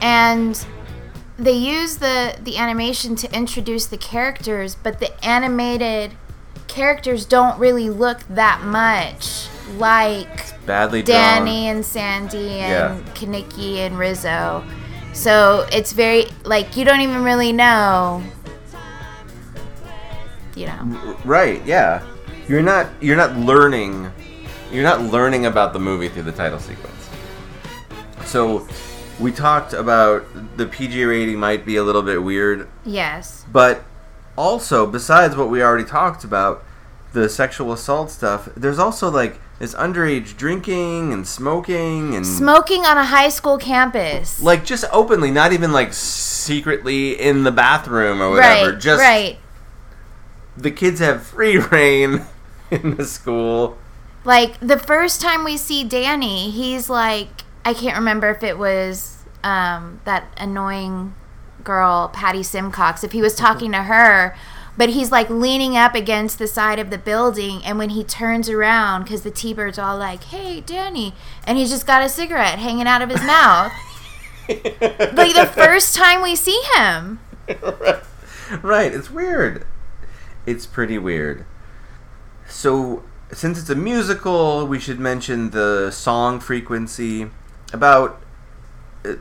and 0.01 0.67
they 1.39 1.53
use 1.53 1.99
the 1.99 2.37
the 2.43 2.57
animation 2.59 3.15
to 3.17 3.33
introduce 3.33 3.87
the 3.87 3.97
characters, 3.97 4.75
but 4.75 4.99
the 4.99 5.25
animated 5.25 6.11
characters 6.67 7.25
don't 7.25 7.57
really 7.57 7.89
look 7.89 8.27
that 8.31 8.63
much 8.65 9.47
like 9.79 10.59
Badly 10.67 11.03
drawn. 11.05 11.17
Danny 11.17 11.69
and 11.69 11.87
Sandy 11.87 12.59
and 12.59 12.99
Yeah. 12.99 13.13
Kenickie 13.15 13.77
and 13.77 13.97
Rizzo. 13.97 14.65
So 15.13 15.69
it's 15.71 15.93
very 15.93 16.27
like 16.43 16.77
you 16.77 16.85
don't 16.85 17.01
even 17.01 17.23
really 17.23 17.53
know. 17.53 18.25
You 20.57 20.67
know. 20.67 21.17
Right, 21.25 21.65
yeah. 21.65 22.03
You're 22.49 22.63
not 22.63 22.89
you're 23.01 23.17
not 23.17 23.37
learning 23.37 24.11
you're 24.71 24.83
not 24.83 25.01
learning 25.03 25.47
about 25.47 25.73
the 25.73 25.79
movie 25.79 26.09
through 26.09 26.25
the 26.25 26.33
title 26.33 26.59
sequence. 26.59 27.09
So 28.27 28.67
we 29.21 29.31
talked 29.31 29.73
about 29.73 30.27
the 30.57 30.67
PG 30.67 31.05
rating 31.05 31.39
might 31.39 31.65
be 31.65 31.77
a 31.77 31.83
little 31.85 32.03
bit 32.03 32.23
weird, 32.23 32.69
Yes. 32.85 33.45
but 33.53 33.85
also 34.37 34.87
besides 34.87 35.37
what 35.37 35.49
we 35.49 35.63
already 35.63 35.85
talked 35.85 36.25
about, 36.25 36.65
the 37.13 37.29
sexual 37.29 37.73
assault 37.73 38.11
stuff, 38.11 38.49
there's 38.57 38.79
also 38.81 39.09
like 39.11 39.39
this 39.61 39.73
underage 39.77 40.37
drinking 40.37 41.13
and 41.13 41.29
smoking 41.29 42.17
and 42.17 42.27
Smoking 42.27 42.85
on 42.85 42.99
a 42.99 43.05
high 43.05 43.29
school 43.29 43.57
campus. 43.57 44.43
like 44.43 44.65
just 44.65 44.85
openly, 44.91 45.31
not 45.31 45.53
even 45.53 45.71
like 45.71 45.93
secretly 45.93 47.13
in 47.21 47.45
the 47.45 47.53
bathroom 47.53 48.21
or 48.21 48.31
whatever. 48.31 48.73
right. 48.73 48.81
just 48.81 49.01
right. 49.01 49.39
the 50.57 50.73
kids 50.73 50.99
have 50.99 51.23
free 51.25 51.59
reign 51.71 52.27
in 52.71 52.97
the 52.97 53.05
school. 53.05 53.79
Like 54.25 54.59
the 54.61 54.79
first 54.79 55.21
time 55.21 55.45
we 55.45 55.57
see 55.57 55.85
Danny, 55.85 56.51
he's 56.51 56.89
like 56.89 57.29
I 57.65 57.75
can't 57.75 57.97
remember 57.97 58.31
if 58.31 58.43
it 58.43 58.59
was 58.59 59.25
um, 59.43 60.01
that 60.05 60.27
annoying 60.37 61.15
girl 61.63 62.11
Patty 62.13 62.43
Simcox 62.43 63.05
if 63.05 63.13
he 63.13 63.23
was 63.23 63.35
talking 63.35 63.73
to 63.73 63.85
her, 63.85 64.37
but 64.77 64.91
he's 64.91 65.11
like 65.11 65.31
leaning 65.31 65.77
up 65.77 65.95
against 65.95 66.39
the 66.39 66.47
side 66.47 66.79
of 66.79 66.91
the 66.91 66.99
building, 66.99 67.63
and 67.65 67.79
when 67.79 67.91
he 67.91 68.05
turns 68.05 68.49
around, 68.49 69.05
because 69.05 69.23
the 69.23 69.31
T-Bird's 69.31 69.79
all 69.79 69.97
like, 69.97 70.25
"Hey, 70.25 70.61
Danny," 70.61 71.15
and 71.47 71.57
he's 71.59 71.71
just 71.71 71.87
got 71.87 72.03
a 72.03 72.09
cigarette 72.09 72.59
hanging 72.59 72.87
out 72.87 73.03
of 73.03 73.11
his 73.11 73.23
mouth. 73.23 73.73
like 74.49 75.35
the 75.35 75.51
first 75.55 75.95
time 75.95 76.23
we 76.23 76.37
see 76.37 76.61
him. 76.77 77.21
right, 78.63 78.93
it's 78.93 79.11
weird. 79.11 79.67
It's 80.45 80.67
pretty 80.67 80.99
weird. 80.99 81.47
So, 82.55 83.03
since 83.33 83.59
it's 83.59 83.69
a 83.69 83.75
musical, 83.75 84.65
we 84.65 84.79
should 84.79 85.01
mention 85.01 85.51
the 85.51 85.91
song 85.91 86.39
frequency. 86.39 87.29
About, 87.73 88.23
uh, 89.05 89.15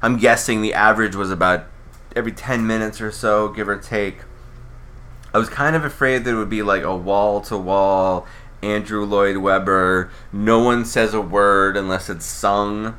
I'm 0.00 0.16
guessing 0.16 0.62
the 0.62 0.72
average 0.74 1.16
was 1.16 1.32
about 1.32 1.64
every 2.14 2.30
10 2.30 2.68
minutes 2.68 3.00
or 3.00 3.10
so, 3.10 3.48
give 3.48 3.68
or 3.68 3.76
take. 3.76 4.18
I 5.34 5.38
was 5.38 5.48
kind 5.48 5.74
of 5.74 5.84
afraid 5.84 6.22
that 6.24 6.30
it 6.30 6.36
would 6.36 6.48
be 6.48 6.62
like 6.62 6.84
a 6.84 6.96
wall 6.96 7.40
to 7.42 7.58
wall 7.58 8.28
Andrew 8.62 9.04
Lloyd 9.04 9.38
Webber. 9.38 10.12
No 10.32 10.60
one 10.60 10.84
says 10.84 11.14
a 11.14 11.20
word 11.20 11.76
unless 11.76 12.08
it's 12.08 12.24
sung. 12.24 12.96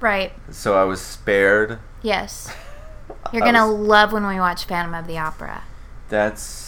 Right. 0.00 0.32
So 0.50 0.74
I 0.74 0.84
was 0.84 1.02
spared. 1.02 1.80
Yes. 2.00 2.50
You're 3.32 3.42
gonna 3.42 3.70
was- 3.70 3.78
love 3.78 4.10
when 4.14 4.26
we 4.26 4.36
watch 4.36 4.64
Phantom 4.64 4.94
of 4.94 5.06
the 5.06 5.18
Opera. 5.18 5.64
That's 6.08 6.61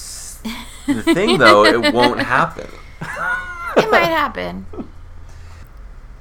the 0.87 1.03
thing, 1.03 1.39
though. 1.39 1.65
It 1.65 1.93
won't 1.93 2.21
happen. 2.21 2.69
It 3.77 3.91
might 3.91 4.05
happen. 4.05 4.67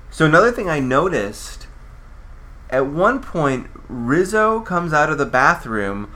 So 0.10 0.26
another 0.26 0.52
thing 0.52 0.72
I 0.72 0.80
noticed, 0.80 1.68
at 2.72 2.88
one 2.88 3.22
point, 3.22 3.68
Rizzo 3.88 4.60
comes 4.62 4.92
out 4.92 5.12
of 5.12 5.20
the 5.20 5.28
bathroom. 5.28 6.12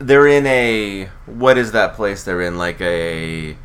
They're 0.00 0.26
in 0.26 0.46
a 0.46 1.08
what 1.26 1.56
is 1.56 1.70
that 1.70 1.94
place 1.94 2.24
they're 2.24 2.40
in? 2.40 2.58
Like 2.58 2.80
a 2.80 3.56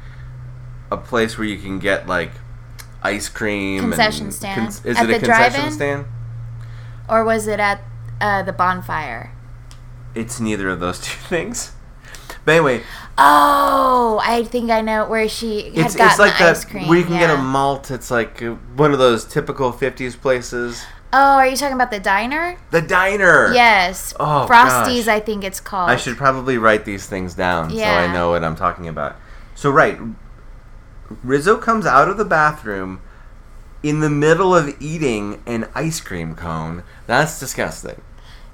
a 0.92 0.98
place 0.98 1.40
where 1.40 1.48
you 1.48 1.58
can 1.58 1.80
get 1.80 2.06
like 2.08 2.32
ice 3.02 3.30
cream. 3.30 3.84
and- 3.86 3.94
Concession 3.94 4.32
stand. 4.32 4.68
is 4.84 4.98
At 4.98 5.10
it 5.10 5.16
a 5.16 5.20
concession 5.20 5.26
drive-in? 5.26 5.72
stand? 5.72 6.06
Or 7.10 7.24
was 7.24 7.48
it 7.48 7.60
at 7.60 7.82
uh, 8.22 8.44
the 8.44 8.54
bonfire? 8.54 9.32
It's 10.14 10.40
neither 10.40 10.70
of 10.70 10.80
those 10.80 11.00
two 11.02 11.18
things. 11.28 11.72
But 12.44 12.52
anyway, 12.54 12.84
Oh, 13.18 14.20
I 14.24 14.44
think 14.44 14.72
I 14.72 14.82
know 14.82 15.08
where 15.08 15.30
she 15.30 15.70
had 15.72 15.86
it's 15.86 15.96
gotten 15.96 16.10
it's 16.10 16.20
like 16.20 16.38
the 16.38 16.46
ice 16.46 16.66
cream. 16.66 16.88
where 16.88 16.98
you 16.98 17.06
can 17.06 17.18
get 17.18 17.30
a 17.30 17.38
malt. 17.38 17.90
It's 17.90 18.12
like 18.12 18.42
uh, 18.42 18.56
one 18.76 18.92
of 18.92 19.00
those 19.00 19.24
typical 19.24 19.72
'50s 19.72 20.20
places. 20.20 20.84
Oh, 21.14 21.36
are 21.38 21.48
you 21.48 21.56
talking 21.56 21.76
about 21.76 21.92
the 21.92 22.00
diner? 22.00 22.58
The 22.72 22.82
diner. 22.82 23.54
Yes. 23.54 24.14
Oh, 24.20 24.48
Frosties, 24.50 25.06
gosh. 25.06 25.08
I 25.08 25.20
think 25.22 25.46
it's 25.46 25.62
called. 25.62 25.90
I 25.90 25.96
should 25.96 26.18
probably 26.18 26.58
write 26.58 26.84
these 26.84 27.06
things 27.06 27.36
down 27.36 27.70
so 27.70 27.82
I 27.84 28.12
know 28.12 28.32
what 28.32 28.44
I'm 28.44 28.58
talking 28.58 28.90
about. 28.90 29.16
So 29.56 29.70
right, 29.70 29.98
Rizzo 31.24 31.58
comes 31.58 31.86
out 31.86 32.10
of 32.10 32.18
the 32.18 32.26
bathroom 32.26 33.02
in 33.82 34.02
the 34.02 34.10
middle 34.10 34.54
of 34.54 34.76
eating 34.82 35.42
an 35.46 35.70
ice 35.74 36.02
cream 36.02 36.36
cone. 36.36 36.84
That's 37.08 37.40
disgusting. 37.40 38.02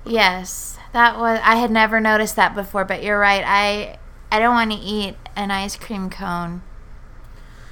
Yes, 0.06 0.78
that 0.94 1.18
was. 1.18 1.40
I 1.44 1.56
had 1.56 1.72
never 1.72 2.00
noticed 2.00 2.36
that 2.36 2.56
before, 2.56 2.86
but 2.86 3.04
you're 3.04 3.20
right. 3.20 3.44
I 3.46 3.98
I 4.32 4.40
don't 4.40 4.54
want 4.54 4.72
to 4.72 4.78
eat 4.78 5.16
an 5.36 5.52
ice 5.52 5.76
cream 5.76 6.10
cone 6.10 6.62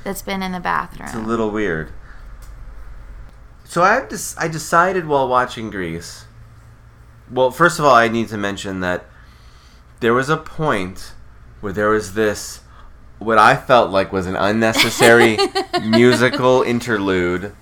that's 0.03 0.21
been 0.21 0.41
in 0.41 0.51
the 0.51 0.60
bathroom. 0.60 1.08
It's 1.08 1.15
a 1.15 1.19
little 1.19 1.51
weird. 1.51 1.91
So 3.63 3.84
I 3.84 4.08
I 4.38 4.47
decided 4.47 5.08
while 5.08 5.27
watching 5.27 5.69
Grease. 5.69 6.25
Well, 7.32 7.51
first 7.51 7.77
of 7.77 7.86
all, 7.86 7.93
I 7.93 8.08
need 8.08 8.29
to 8.29 8.38
mention 8.38 8.79
that 8.79 9.05
there 9.99 10.13
was 10.13 10.29
a 10.29 10.38
point 10.38 11.13
where 11.62 11.73
there 11.73 11.89
was 11.89 12.13
this 12.13 12.62
what 13.19 13.38
I 13.38 13.55
felt 13.55 13.91
like 13.91 14.12
was 14.13 14.25
an 14.25 14.36
unnecessary 14.36 15.38
musical 15.84 16.62
interlude 16.62 17.53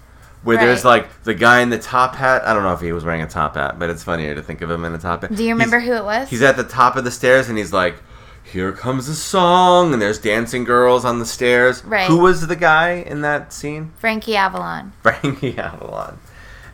where 0.44 0.58
there's 0.58 0.86
like 0.86 1.24
the 1.24 1.34
guy 1.34 1.62
in 1.62 1.70
the 1.70 1.80
top 1.80 2.16
hat. 2.16 2.44
I 2.46 2.54
don't 2.54 2.64
know 2.64 2.74
if 2.74 2.82
he 2.82 2.92
was 2.92 3.04
wearing 3.04 3.22
a 3.22 3.28
top 3.28 3.56
hat, 3.56 3.78
but 3.80 3.90
it's 3.90 4.04
funnier 4.04 4.36
to 4.36 4.42
think 4.42 4.62
of 4.62 4.70
him 4.72 4.86
in 4.86 4.94
a 4.94 4.98
top 4.98 5.22
hat. 5.22 5.36
Do 5.36 5.44
you 5.44 5.50
remember 5.54 5.80
He's- 5.80 5.90
who 5.92 5.96
it 5.98 6.06
was? 6.06 6.30
He's 6.30 6.42
at 6.42 6.58
the 6.58 6.64
top 6.64 6.96
of 6.96 7.04
the 7.04 7.12
stairs 7.12 7.50
and 7.50 7.58
he's 7.58 7.74
like, 7.74 7.96
"Here 8.44 8.72
comes 8.72 9.08
the 9.08 9.14
song," 9.14 9.92
and 9.94 10.02
there's 10.02 10.20
dancing 10.20 10.64
girls 10.64 11.04
on 11.06 11.20
the 11.20 11.26
stairs. 11.26 11.84
Right. 11.84 12.08
Who 12.08 12.18
was 12.20 12.48
the 12.48 12.56
guy 12.56 12.92
in 13.06 13.22
that 13.22 13.52
scene? 13.52 13.92
Frankie 13.98 14.36
Avalon. 14.36 14.94
Frankie 15.04 15.58
Avalon. 15.58 16.18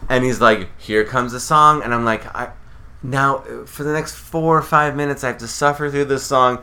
And 0.10 0.24
he's 0.24 0.40
like, 0.42 0.70
"Here 0.80 1.04
comes 1.04 1.32
the 1.32 1.40
song," 1.40 1.82
and 1.84 1.94
I'm 1.94 2.06
like, 2.06 2.26
"I 2.36 2.50
now 3.02 3.44
for 3.66 3.84
the 3.84 3.92
next 3.94 4.14
four 4.16 4.58
or 4.58 4.62
five 4.62 4.96
minutes, 4.96 5.24
I 5.24 5.28
have 5.28 5.38
to 5.40 5.48
suffer 5.48 5.90
through 5.90 6.06
this 6.06 6.24
song. 6.24 6.60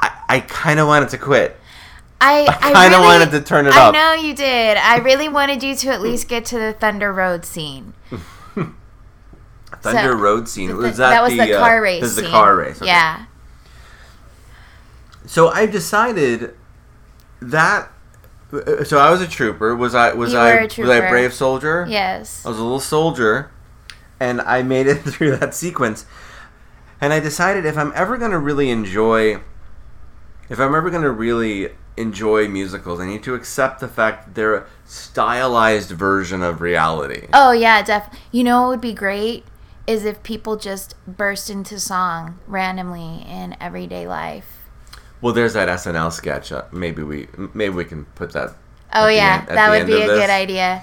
I, 0.00 0.10
I 0.28 0.40
kind 0.40 0.80
of 0.80 0.86
wanted 0.88 1.08
to 1.10 1.18
quit. 1.18 1.58
I, 2.20 2.46
I 2.48 2.72
kinda 2.72 2.96
really- 2.98 3.02
wanted 3.04 3.30
to 3.32 3.40
turn 3.42 3.66
it 3.66 3.74
I 3.74 3.88
up. 3.88 3.94
I 3.94 3.98
know 3.98 4.12
you 4.22 4.34
did. 4.34 4.76
I 4.78 4.98
really 4.98 5.28
wanted 5.28 5.62
you 5.62 5.74
to 5.76 5.88
at 5.90 6.00
least 6.00 6.28
get 6.28 6.44
to 6.46 6.58
the 6.58 6.72
Thunder 6.72 7.12
Road 7.12 7.44
scene. 7.44 7.92
Thunder 9.82 10.12
So, 10.12 10.14
Road 10.14 10.48
scene 10.48 10.70
The- 10.70 10.76
was 10.76 10.96
that, 10.96 11.22
was 11.22 11.32
the, 11.36 11.54
uh, 11.54 11.58
car 11.60 11.80
race. 11.82 12.00
this 12.00 12.10
is 12.10 12.16
the 12.16 12.28
car 12.28 12.56
race. 12.56 12.76
okay. 12.78 12.86
Yeah. 12.86 13.26
So 15.26 15.48
I 15.48 15.66
decided 15.66 16.54
that. 17.40 17.90
So 18.84 18.98
I 18.98 19.10
was 19.10 19.20
a 19.20 19.26
trooper. 19.26 19.74
Was 19.74 19.94
I? 19.94 20.12
Was 20.14 20.32
You 20.32 20.38
I? 20.38 20.52
were 20.54 20.58
a 20.60 20.62
Was 20.62 20.72
I 20.72 20.74
trooper. 20.74 21.06
a 21.06 21.10
brave 21.10 21.34
soldier? 21.34 21.84
Yes. 21.88 22.46
I 22.46 22.48
was 22.48 22.58
a 22.58 22.62
little 22.62 22.80
soldier, 22.80 23.50
and 24.20 24.40
I 24.40 24.62
made 24.62 24.86
it 24.86 24.94
through 25.02 25.36
that 25.38 25.52
sequence. 25.54 26.06
And 27.00 27.12
I 27.12 27.20
decided 27.20 27.66
if 27.66 27.76
I'm 27.76 27.92
ever 27.94 28.16
going 28.16 28.30
to 28.30 28.38
really 28.38 28.70
enjoy, 28.70 29.40
if 30.48 30.58
I'm 30.60 30.74
ever 30.74 30.88
going 30.90 31.02
to 31.02 31.10
really 31.10 31.70
enjoy 31.96 32.48
musicals, 32.48 33.00
I 33.00 33.06
need 33.06 33.22
to 33.24 33.34
accept 33.34 33.80
the 33.80 33.88
fact 33.88 34.26
that 34.26 34.34
they're 34.34 34.54
a 34.54 34.66
stylized 34.84 35.90
version 35.90 36.42
of 36.42 36.60
reality. 36.60 37.28
Oh 37.32 37.52
yeah, 37.52 37.82
def. 37.82 38.08
You 38.32 38.44
know 38.44 38.62
what 38.62 38.68
would 38.68 38.80
be 38.80 38.92
great 38.94 39.44
is 39.86 40.04
if 40.04 40.22
people 40.22 40.56
just 40.56 40.94
burst 41.06 41.48
into 41.48 41.78
song 41.78 42.38
randomly 42.46 43.24
in 43.28 43.56
everyday 43.60 44.06
life. 44.06 44.68
Well, 45.20 45.32
there's 45.32 45.54
that 45.54 45.68
SNL 45.68 46.12
sketch. 46.12 46.52
Uh, 46.52 46.64
maybe 46.72 47.02
we 47.02 47.28
maybe 47.54 47.74
we 47.74 47.84
can 47.84 48.04
put 48.04 48.32
that. 48.32 48.54
Oh 48.92 49.08
yeah, 49.08 49.44
end- 49.48 49.56
that 49.56 49.70
would 49.70 49.86
be 49.86 50.02
a 50.02 50.06
this. 50.06 50.18
good 50.20 50.30
idea. 50.30 50.82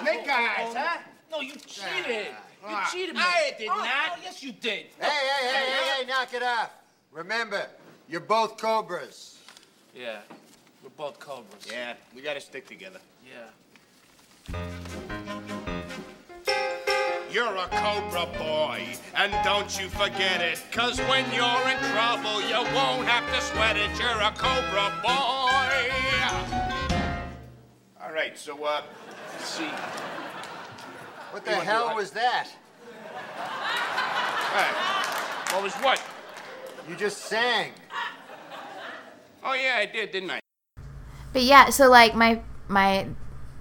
Snake 0.00 0.28
eyes, 0.28 0.74
huh? 0.74 0.98
No, 1.30 1.40
you 1.40 1.54
cheated. 1.54 2.26
You 2.68 2.76
cheated 2.92 3.14
me. 3.14 3.20
I 3.22 3.54
did 3.58 3.68
not. 3.68 3.78
oh, 3.80 4.16
yes, 4.22 4.42
you 4.42 4.52
did. 4.52 4.86
Hey, 4.98 5.08
hey, 5.08 5.46
hey, 5.46 5.70
hey, 5.70 6.00
hey, 6.00 6.06
knock 6.06 6.34
it 6.34 6.42
off. 6.42 6.70
Remember, 7.12 7.66
you're 8.10 8.20
both 8.20 8.56
Cobras. 8.58 9.38
Yeah, 9.94 10.18
we're 10.82 10.90
both 10.90 11.18
cobras. 11.18 11.66
Yeah, 11.70 11.94
we 12.14 12.22
gotta 12.22 12.40
stick 12.40 12.66
together. 12.66 13.00
Yeah. 13.24 14.56
You're 17.32 17.54
a 17.56 17.68
Cobra 17.68 18.26
boy, 18.38 18.82
and 19.14 19.32
don't 19.44 19.80
you 19.80 19.88
forget 19.88 20.40
it. 20.40 20.60
Cause 20.72 20.98
when 21.02 21.24
you're 21.32 21.68
in 21.68 21.78
trouble, 21.92 22.40
you 22.42 22.56
won't 22.74 23.06
have 23.06 23.24
to 23.32 23.40
sweat 23.40 23.76
it. 23.76 23.90
You're 23.98 24.20
a 24.20 24.32
Cobra 24.36 24.92
boy. 25.02 25.10
All 28.02 28.12
right, 28.12 28.36
so, 28.36 28.64
uh, 28.64 28.82
let's 29.32 29.44
see. 29.44 29.70
What 31.30 31.44
the 31.44 31.52
hell 31.52 31.94
was 31.94 32.10
that? 32.10 32.48
What 35.52 35.62
was 35.62 35.74
what? 35.74 36.02
You 36.88 36.96
just 36.96 37.18
sang. 37.18 37.72
Oh, 39.42 39.54
yeah, 39.54 39.76
I 39.78 39.86
did, 39.86 40.10
didn't 40.10 40.30
I? 40.30 40.40
But 41.32 41.42
yeah, 41.42 41.70
so 41.70 41.88
like 41.88 42.14
my 42.14 42.40
my 42.68 43.06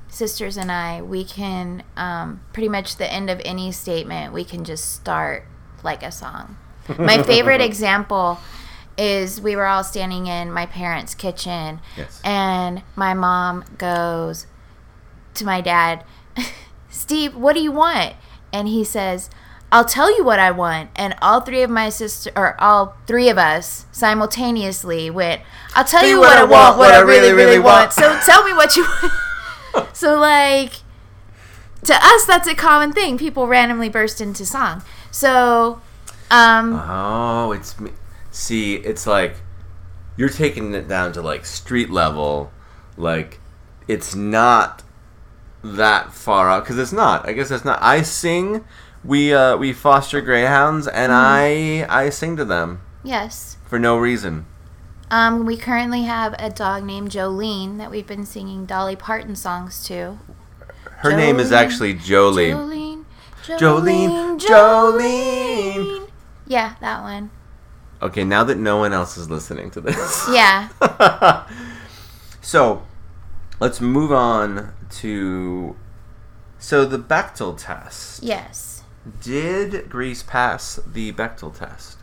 sisters 0.07 0.57
and 0.57 0.71
I, 0.71 1.01
we 1.01 1.23
can 1.23 1.83
um, 1.95 2.41
pretty 2.51 2.69
much 2.69 2.97
the 2.97 3.11
end 3.11 3.29
of 3.29 3.39
any 3.45 3.71
statement, 3.71 4.33
we 4.33 4.43
can 4.43 4.63
just 4.63 4.91
start 4.93 5.45
like 5.83 6.01
a 6.03 6.11
song. 6.11 6.57
My 6.97 7.21
favorite 7.33 7.61
example 7.61 8.39
is 8.97 9.39
we 9.39 9.55
were 9.55 9.65
all 9.67 9.83
standing 9.83 10.25
in 10.27 10.51
my 10.51 10.65
parents' 10.65 11.13
kitchen, 11.15 11.79
Yes. 11.95 12.19
and 12.23 12.81
my 12.95 13.13
mom 13.13 13.63
goes 13.77 14.47
to 15.35 15.45
my 15.45 15.61
dad, 15.61 16.03
Steve, 16.89 17.35
what 17.35 17.53
do 17.53 17.61
you 17.61 17.71
want? 17.71 18.15
And 18.51 18.67
he 18.67 18.83
says, 18.83 19.29
I'll 19.71 19.85
tell 19.85 20.15
you 20.15 20.23
what 20.23 20.39
I 20.39 20.51
want. 20.51 20.89
And 20.95 21.15
all 21.21 21.41
three 21.41 21.61
of 21.61 21.69
my 21.69 21.89
sister, 21.89 22.31
or 22.35 22.59
all 22.61 22.95
three 23.05 23.29
of 23.29 23.37
us 23.37 23.85
simultaneously 23.91 25.09
went, 25.09 25.41
I'll 25.75 25.85
tell 25.85 26.05
you 26.05 26.19
what, 26.19 26.37
I 26.37 26.43
want, 26.43 26.77
what 26.77 26.93
I 26.93 26.99
really, 26.99 27.31
really 27.31 27.59
want. 27.59 27.93
So 27.93 28.19
tell 28.25 28.43
me 28.43 28.53
what 28.53 28.75
you 28.75 28.83
want. 29.73 29.95
so, 29.95 30.19
like, 30.19 30.73
to 31.83 31.93
us, 31.93 32.25
that's 32.25 32.47
a 32.47 32.55
common 32.55 32.93
thing. 32.93 33.17
People 33.17 33.47
randomly 33.47 33.89
burst 33.89 34.19
into 34.21 34.45
song. 34.45 34.83
So, 35.11 35.81
um, 36.31 36.73
Oh, 36.73 37.51
it's 37.51 37.79
me. 37.79 37.91
See, 38.31 38.75
it's 38.75 39.07
like 39.07 39.35
you're 40.17 40.29
taking 40.29 40.73
it 40.73 40.87
down 40.87 41.13
to 41.13 41.21
like 41.21 41.45
street 41.45 41.89
level. 41.89 42.51
Like 42.97 43.39
it's 43.87 44.13
not 44.15 44.83
that 45.63 46.13
far 46.13 46.49
out 46.49 46.63
because 46.63 46.77
it's 46.77 46.91
not. 46.91 47.27
I 47.27 47.33
guess 47.33 47.51
it's 47.51 47.65
not. 47.65 47.79
I 47.81 48.01
sing. 48.01 48.63
We 49.03 49.33
uh 49.33 49.57
we 49.57 49.73
foster 49.73 50.21
greyhounds, 50.21 50.87
and 50.87 51.11
I 51.11 51.85
I 51.89 52.09
sing 52.09 52.35
to 52.37 52.45
them 52.45 52.81
yes. 53.03 53.57
for 53.65 53.79
no 53.79 53.97
reason. 53.97 54.45
Um, 55.11 55.45
we 55.45 55.57
currently 55.57 56.03
have 56.03 56.35
a 56.37 56.49
dog 56.49 56.83
named 56.83 57.09
Jolene 57.09 57.77
that 57.79 57.89
we've 57.89 58.05
been 58.05 58.25
singing 58.25 58.65
Dolly 58.65 58.95
Parton 58.95 59.35
songs 59.35 59.83
to. 59.85 60.19
Her 60.97 61.15
name 61.15 61.39
is 61.39 61.51
actually 61.51 61.95
Jolie. 61.95 62.51
Jolene, 62.51 63.05
Jolene, 63.43 64.39
Jolene. 64.39 66.09
Yeah, 66.45 66.75
that 66.81 67.01
one. 67.01 67.31
Okay, 68.01 68.23
now 68.23 68.43
that 68.43 68.57
no 68.57 68.77
one 68.77 68.93
else 68.93 69.17
is 69.17 69.29
listening 69.29 69.71
to 69.71 69.81
this. 69.81 70.29
Yeah. 70.31 71.47
So, 72.41 72.83
let's 73.59 73.79
move 73.79 74.11
on 74.11 74.73
to. 75.01 75.75
So 76.57 76.83
the 76.83 76.97
Bechdel 76.99 77.57
test. 77.57 78.23
yes. 78.23 78.68
Did 79.21 79.89
Grease 79.89 80.23
pass 80.23 80.79
the 80.85 81.11
Bechdel 81.11 81.57
test? 81.57 81.97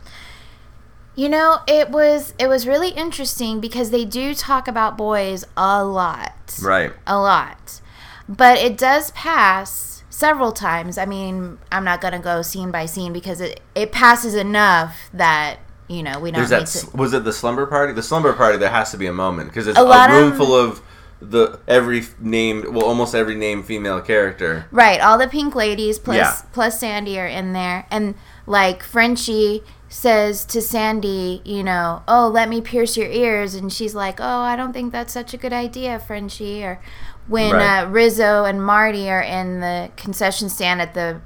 You 1.15 1.29
know, 1.29 1.59
it 1.67 1.89
was 1.89 2.33
it 2.37 2.47
was 2.47 2.67
really 2.67 2.89
interesting 2.89 3.59
because 3.59 3.89
they 3.89 4.05
do 4.05 4.35
talk 4.35 4.67
about 4.67 4.97
boys 4.97 5.45
a 5.57 5.83
lot. 5.83 6.59
Right. 6.61 6.93
A 7.07 7.17
lot. 7.17 7.81
But 8.29 8.59
it 8.59 8.77
does 8.77 9.11
pass 9.11 10.03
several 10.09 10.51
times. 10.51 10.97
I 10.97 11.05
mean, 11.05 11.57
I'm 11.71 11.83
not 11.83 12.01
going 12.01 12.13
to 12.13 12.19
go 12.19 12.41
scene 12.43 12.69
by 12.71 12.85
scene 12.85 13.13
because 13.13 13.41
it 13.41 13.61
it 13.73 13.91
passes 13.91 14.35
enough 14.35 15.09
that, 15.13 15.57
you 15.87 16.03
know, 16.03 16.19
we 16.19 16.29
don't 16.31 16.47
There's 16.47 16.71
that. 16.73 16.89
to 16.91 16.95
Was 16.97 17.13
it 17.13 17.23
the 17.23 17.33
slumber 17.33 17.65
party? 17.65 17.93
The 17.93 18.03
slumber 18.03 18.33
party. 18.33 18.57
There 18.59 18.69
has 18.69 18.91
to 18.91 18.97
be 18.97 19.07
a 19.07 19.13
moment 19.13 19.49
because 19.49 19.65
it's 19.67 19.79
A 19.79 19.83
a, 19.83 20.11
room 20.11 20.31
of- 20.33 20.37
full 20.37 20.53
of 20.55 20.81
the 21.21 21.59
every 21.67 22.03
named, 22.19 22.65
well, 22.67 22.85
almost 22.85 23.15
every 23.15 23.35
named 23.35 23.65
female 23.65 24.01
character. 24.01 24.65
Right, 24.71 24.99
all 25.01 25.17
the 25.17 25.27
pink 25.27 25.55
ladies 25.55 25.97
plus 25.99 26.17
Yeah. 26.17 26.35
plus 26.53 26.79
Sandy 26.79 27.19
are 27.19 27.27
in 27.27 27.53
there, 27.53 27.85
and 27.89 28.15
like 28.45 28.83
Frenchie 28.83 29.63
says 29.89 30.43
to 30.45 30.61
Sandy, 30.61 31.41
you 31.45 31.63
know, 31.63 32.03
oh, 32.07 32.27
let 32.27 32.49
me 32.49 32.59
pierce 32.61 32.97
your 32.97 33.07
ears, 33.09 33.55
and 33.55 33.71
she's 33.71 33.95
like, 33.95 34.19
oh, 34.19 34.39
I 34.41 34.55
don't 34.55 34.73
think 34.73 34.91
that's 34.91 35.13
such 35.13 35.33
a 35.33 35.37
good 35.37 35.53
idea, 35.53 35.97
Frenchie. 35.97 36.61
Or 36.63 36.79
when 37.27 37.53
Right. 37.53 37.83
uh, 37.83 37.87
Rizzo 37.87 38.43
and 38.43 38.63
Marty 38.63 39.09
are 39.09 39.21
in 39.21 39.59
the 39.61 39.89
concession 39.95 40.49
stand 40.49 40.81
at 40.81 40.93
the 40.93 41.21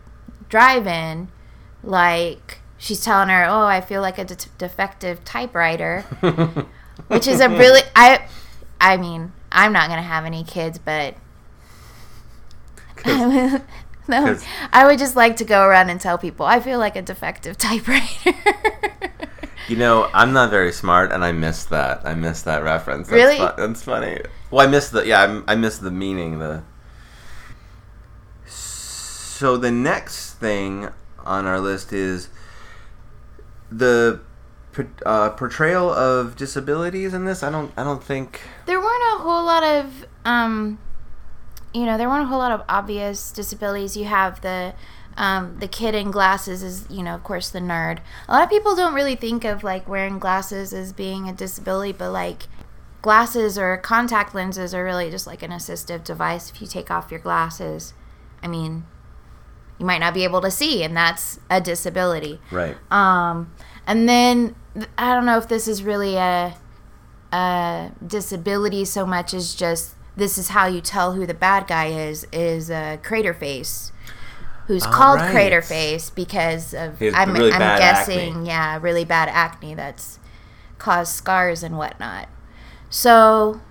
drive-in, 0.50 1.30
like 1.84 2.60
she's 2.78 3.04
telling 3.04 3.30
her, 3.30 3.46
oh, 3.46 3.66
I 3.66 3.82
feel 3.82 4.02
like 4.02 4.18
a 4.18 4.26
de- 4.26 4.36
defective 4.58 5.24
typewriter, 5.26 6.02
which 7.08 7.28
is 7.28 7.40
a 7.42 7.50
really 7.50 7.82
I, 7.96 8.28
I 8.80 8.98
mean, 8.98 9.32
I'm 9.52 9.74
not 9.74 9.90
gonna 9.90 10.02
have 10.02 10.26
any 10.26 10.44
kids, 10.44 10.80
but. 10.80 11.16
I 13.06 13.26
would, 13.26 13.62
no, 14.08 14.38
I 14.72 14.86
would 14.86 15.00
just 15.00 15.16
like 15.16 15.38
to 15.38 15.44
go 15.46 15.64
around 15.64 15.90
and 15.90 16.00
tell 16.00 16.18
people 16.18 16.46
I 16.46 16.60
feel 16.60 16.78
like 16.80 16.96
a 16.96 17.02
defective 17.02 17.58
typewriter. 17.58 18.34
You 19.68 19.78
know, 19.78 20.10
I'm 20.14 20.34
not 20.34 20.50
very 20.50 20.72
smart, 20.72 21.12
and 21.12 21.24
I 21.24 21.32
missed 21.32 21.70
that. 21.70 22.02
I 22.06 22.14
missed 22.14 22.46
that 22.46 22.64
reference. 22.64 23.08
That's 23.08 23.16
Really? 23.16 23.38
fu- 23.38 23.56
that's 23.58 23.84
funny. 23.84 24.20
Well, 24.50 24.68
I 24.68 24.70
missed 24.70 24.92
the 24.92 25.06
yeah. 25.06 25.22
I'm- 25.22 25.44
I 25.48 25.56
missed 25.56 25.82
the 25.82 25.92
meaning. 25.92 26.40
The 26.40 26.64
so 28.46 29.58
the 29.58 29.72
next 29.72 30.34
thing 30.36 30.90
on 31.20 31.46
our 31.46 31.60
list 31.60 31.94
is 31.94 32.30
the 33.72 34.20
uh, 35.06 35.30
portrayal 35.32 35.90
of 35.90 36.36
disabilities 36.36 37.14
in 37.14 37.26
this. 37.26 37.44
I 37.44 37.52
don't. 37.52 37.72
I 37.78 37.84
don't 37.84 38.04
think. 38.04 38.42
there 38.66 38.80
weren't 38.80 39.04
a 39.16 39.24
whole 39.24 39.44
lot 39.46 39.64
of, 39.64 40.06
um, 40.26 40.80
you 41.74 41.86
know, 41.86 41.98
there 41.98 42.10
weren't 42.10 42.24
a 42.24 42.28
whole 42.28 42.40
lot 42.40 42.52
of 42.52 42.64
obvious 42.70 43.32
disabilities. 43.32 43.98
You 43.98 44.06
have 44.06 44.42
the, 44.42 44.74
um, 45.18 45.58
the 45.60 45.68
kid 45.68 45.96
in 45.96 46.12
glasses 46.12 46.64
is, 46.64 46.86
you 46.90 47.04
know, 47.04 47.16
of 47.16 47.24
course, 47.24 47.50
the 47.50 47.60
nerd. 47.60 48.00
A 48.28 48.34
lot 48.34 48.44
of 48.44 48.50
people 48.50 48.76
don't 48.76 48.94
really 48.94 49.16
think 49.16 49.44
of 49.44 49.64
like 49.64 49.88
wearing 49.88 50.20
glasses 50.20 50.74
as 50.74 50.94
being 50.94 51.28
a 51.28 51.34
disability, 51.34 51.92
but 51.92 52.12
like 52.12 52.44
glasses 53.02 53.58
or 53.58 53.78
contact 53.78 54.36
lenses 54.36 54.74
are 54.74 54.84
really 54.84 55.10
just 55.10 55.28
like 55.28 55.44
an 55.44 55.52
assistive 55.52 56.04
device. 56.04 56.50
If 56.50 56.62
you 56.62 56.68
take 56.68 56.92
off 56.92 57.12
your 57.12 57.20
glasses, 57.20 57.94
I 58.44 58.48
mean, 58.48 58.86
you 59.80 59.86
might 59.86 59.98
not 60.00 60.14
be 60.14 60.24
able 60.24 60.42
to 60.42 60.52
see, 60.52 60.84
and 60.84 60.96
that's 60.96 61.40
a 61.50 61.60
disability. 61.60 62.40
Right. 62.52 62.78
Um, 62.92 63.52
and 63.88 64.08
then 64.08 64.44
th- 64.46 64.56
I 64.98 65.14
don't 65.14 65.26
know 65.26 65.38
if 65.38 65.48
this 65.48 65.68
is 65.68 65.84
really 65.84 66.16
a, 66.16 66.56
a 67.32 67.92
disability 68.06 68.86
so 68.86 69.06
much 69.06 69.34
as 69.34 69.54
just 69.56 69.96
this 70.16 70.38
is 70.38 70.50
how 70.50 70.68
you 70.68 70.82
tell 70.82 71.14
who 71.14 71.26
the 71.26 71.34
bad 71.34 71.68
guy 71.68 71.88
is 71.88 72.26
is 72.32 72.70
uh, 72.72 72.98
Crater 73.04 73.34
Face, 73.34 73.92
who's 74.68 74.86
Oh, 74.86 74.90
called 74.92 75.20
right. 75.20 75.32
Crater 75.32 75.62
Face 75.62 76.10
because 76.10 76.74
of 76.74 77.00
has 77.00 77.14
I'm, 77.16 77.34
really 77.34 77.52
I'm 77.52 77.78
guessing 77.80 78.32
acne. 78.36 78.48
yeah 78.48 78.80
really 78.82 79.06
bad 79.06 79.30
acne 79.30 79.74
that's 79.76 80.20
caused 80.78 81.14
scars 81.14 81.64
and 81.64 81.78
whatnot. 81.78 82.28
So 82.90 83.62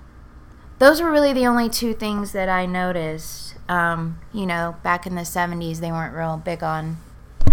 those 0.78 1.00
were 1.02 1.10
really 1.10 1.32
the 1.32 1.46
only 1.46 1.68
two 1.68 1.92
things 1.94 2.32
that 2.32 2.48
I 2.48 2.66
noticed. 2.66 3.54
Um, 3.68 4.18
you 4.32 4.46
know, 4.46 4.76
back 4.82 5.06
in 5.06 5.14
the 5.14 5.20
70s, 5.22 5.78
they 5.78 5.92
weren't 5.92 6.14
real 6.14 6.36
big 6.42 6.62
on 6.62 6.96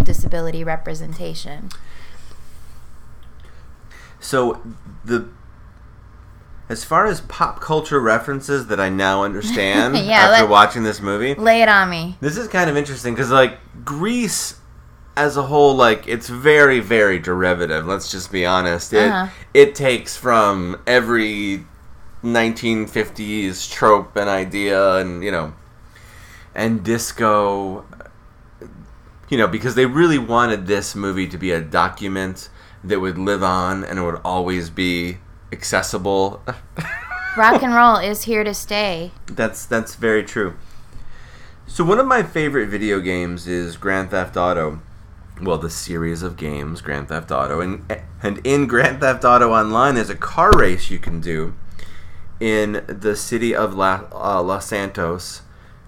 disability 0.04 0.64
representation. 0.64 1.70
So 4.19 4.62
the 5.06 5.27
as 6.69 6.84
far 6.84 7.06
as 7.06 7.21
pop 7.21 7.62
culture 7.62 7.99
references 7.99 8.67
that 8.67 8.80
I 8.80 8.89
now 8.89 9.23
understand 9.23 9.95
Yeah, 10.06 10.19
after 10.27 10.43
let- 10.43 10.49
watching 10.49 10.84
this 10.84 10.99
movie, 11.01 11.34
Lay 11.36 11.62
it 11.62 11.69
on 11.69 11.89
me. 11.89 12.17
This 12.19 12.36
is 12.38 12.47
kind 12.49 12.69
of 12.69 12.75
interesting 12.75 13.13
because, 13.13 13.32
like, 13.32 13.58
Grease 13.86 14.56
as 15.15 15.38
a 15.38 15.43
whole, 15.43 15.75
like, 15.75 16.08
it's 16.08 16.27
very, 16.27 16.80
very 16.82 17.19
derivative. 17.19 17.86
Let's 17.88 18.12
just 18.12 18.32
be 18.32 18.45
honest. 18.45 18.91
It 18.93 19.10
Uh-huh. 19.10 19.27
it 19.53 19.75
takes 19.75 20.17
from 20.17 20.80
every 20.86 21.65
1950s 22.23 23.71
trope 23.71 24.15
and 24.15 24.30
idea, 24.30 24.95
and 24.97 25.23
you 25.23 25.32
know, 25.32 25.53
and 26.53 26.84
disco. 26.84 27.86
You 29.30 29.38
know, 29.38 29.47
because 29.47 29.75
they 29.75 29.86
really 29.86 30.17
wanted 30.17 30.67
this 30.67 30.95
movie 30.95 31.27
to 31.27 31.38
be 31.38 31.51
a 31.51 31.60
document 31.62 32.47
that 32.88 33.00
would 33.00 33.17
live 33.17 33.43
on 33.43 33.84
and 33.84 34.00
it 34.00 34.02
would 34.02 34.21
always 34.23 34.69
be 34.69 35.17
accessible. 35.52 36.41
Rock 37.38 37.62
and 37.62 37.73
roll 37.73 37.97
is 37.97 38.23
here 38.23 38.43
to 38.43 38.54
stay. 38.54 39.12
That's 39.28 39.65
that's 39.65 39.95
very 39.95 40.23
true. 40.23 40.56
So 41.67 41.84
one 41.84 42.00
of 42.00 42.08
my 42.08 42.23
favorite 42.23 42.67
video 42.67 43.00
games 43.00 43.45
is 43.45 43.78
Grand 43.78 44.10
Theft 44.10 44.36
Auto. 44.36 44.82
Well, 45.41 45.60
the 45.60 45.69
series 45.69 46.23
of 46.23 46.36
games, 46.36 46.82
Grand 46.82 47.10
Theft 47.10 47.30
Auto, 47.30 47.62
and 47.62 47.86
and 48.23 48.39
in 48.43 48.65
Grand 48.65 49.02
Theft 49.02 49.23
Auto 49.23 49.52
Online, 49.52 49.95
there's 49.95 50.10
a 50.10 50.15
car 50.15 50.52
race 50.52 50.89
you 50.89 50.97
can 50.97 51.21
do 51.21 51.54
in 52.39 52.84
the 52.88 53.15
city 53.15 53.56
of 53.56 53.76
La, 53.76 54.06
uh, 54.12 54.41
Los 54.41 54.67
Santos, 54.67 55.41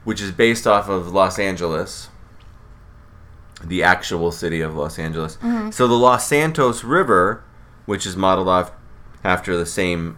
which 0.03 0.21
is 0.21 0.31
based 0.31 0.67
off 0.67 0.89
of 0.89 1.12
Los 1.12 1.39
Angeles, 1.39 2.09
the 3.63 3.84
actual 3.84 4.32
city 4.32 4.62
of 4.62 4.76
Los 4.76 4.98
Angeles. 5.00 5.38
So 5.72 5.88
the 5.88 5.93
Los 5.95 6.28
Santos 6.28 6.84
River, 6.84 7.43
which 7.86 8.06
is 8.06 8.15
modeled 8.15 8.48
off 8.48 8.72
after 9.24 9.58
the 9.58 9.65
same, 9.65 10.17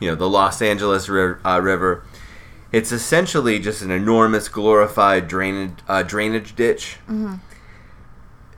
you 0.00 0.08
know, 0.10 0.14
the 0.16 0.28
Los 0.28 0.60
Angeles 0.60 1.08
ri- 1.08 1.36
uh, 1.44 1.60
River. 1.60 2.02
It's 2.72 2.90
essentially 2.92 3.58
just 3.60 3.82
an 3.82 3.90
enormous 3.90 4.48
glorified 4.48 5.28
drainage 5.28 5.74
uh, 5.88 6.02
drainage 6.02 6.56
ditch. 6.56 6.98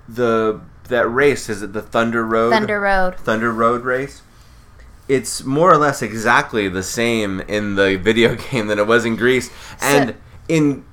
The 0.09 0.61
that 0.89 1.07
race 1.07 1.49
is 1.51 1.63
it 1.63 1.73
the 1.75 1.83
Thunder 1.83 2.25
Road 2.25 2.51
Thunder 2.51 2.81
Road. 2.81 3.17
Thunder 3.17 3.53
Road 3.53 3.85
race. 3.85 4.23
It's 5.07 5.43
more 5.45 5.71
or 5.71 5.77
less 5.77 6.01
exactly 6.03 6.69
the 6.69 6.83
same 6.83 7.41
in 7.41 7.75
the 7.75 7.97
video 8.03 8.35
game 8.35 8.67
than 8.69 8.79
it 8.79 8.87
was 8.87 9.05
in 9.05 9.17
Grease, 9.17 9.51
and 9.81 10.15
in. 10.49 10.85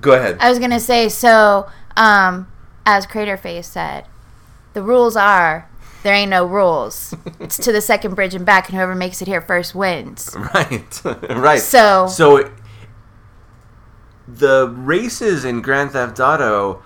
Go 0.00 0.12
ahead. 0.12 0.36
I 0.40 0.50
was 0.50 0.58
gonna 0.58 0.80
say 0.80 1.08
so. 1.08 1.70
Um, 1.96 2.48
as 2.86 3.06
Craterface 3.06 3.64
said, 3.64 4.06
the 4.72 4.82
rules 4.82 5.16
are 5.16 5.68
there 6.02 6.12
ain't 6.14 6.30
no 6.30 6.44
rules. 6.44 7.14
it's 7.40 7.56
to 7.58 7.72
the 7.72 7.80
second 7.80 8.14
bridge 8.14 8.34
and 8.34 8.44
back, 8.44 8.68
and 8.68 8.76
whoever 8.76 8.94
makes 8.94 9.22
it 9.22 9.28
here 9.28 9.40
first 9.40 9.74
wins. 9.74 10.34
Right, 10.54 11.00
right. 11.30 11.60
So- 11.60 12.06
so 12.08 12.50
the 14.26 14.68
races 14.76 15.44
in 15.44 15.60
Grand 15.62 15.92
Theft 15.92 16.18
Auto 16.20 16.82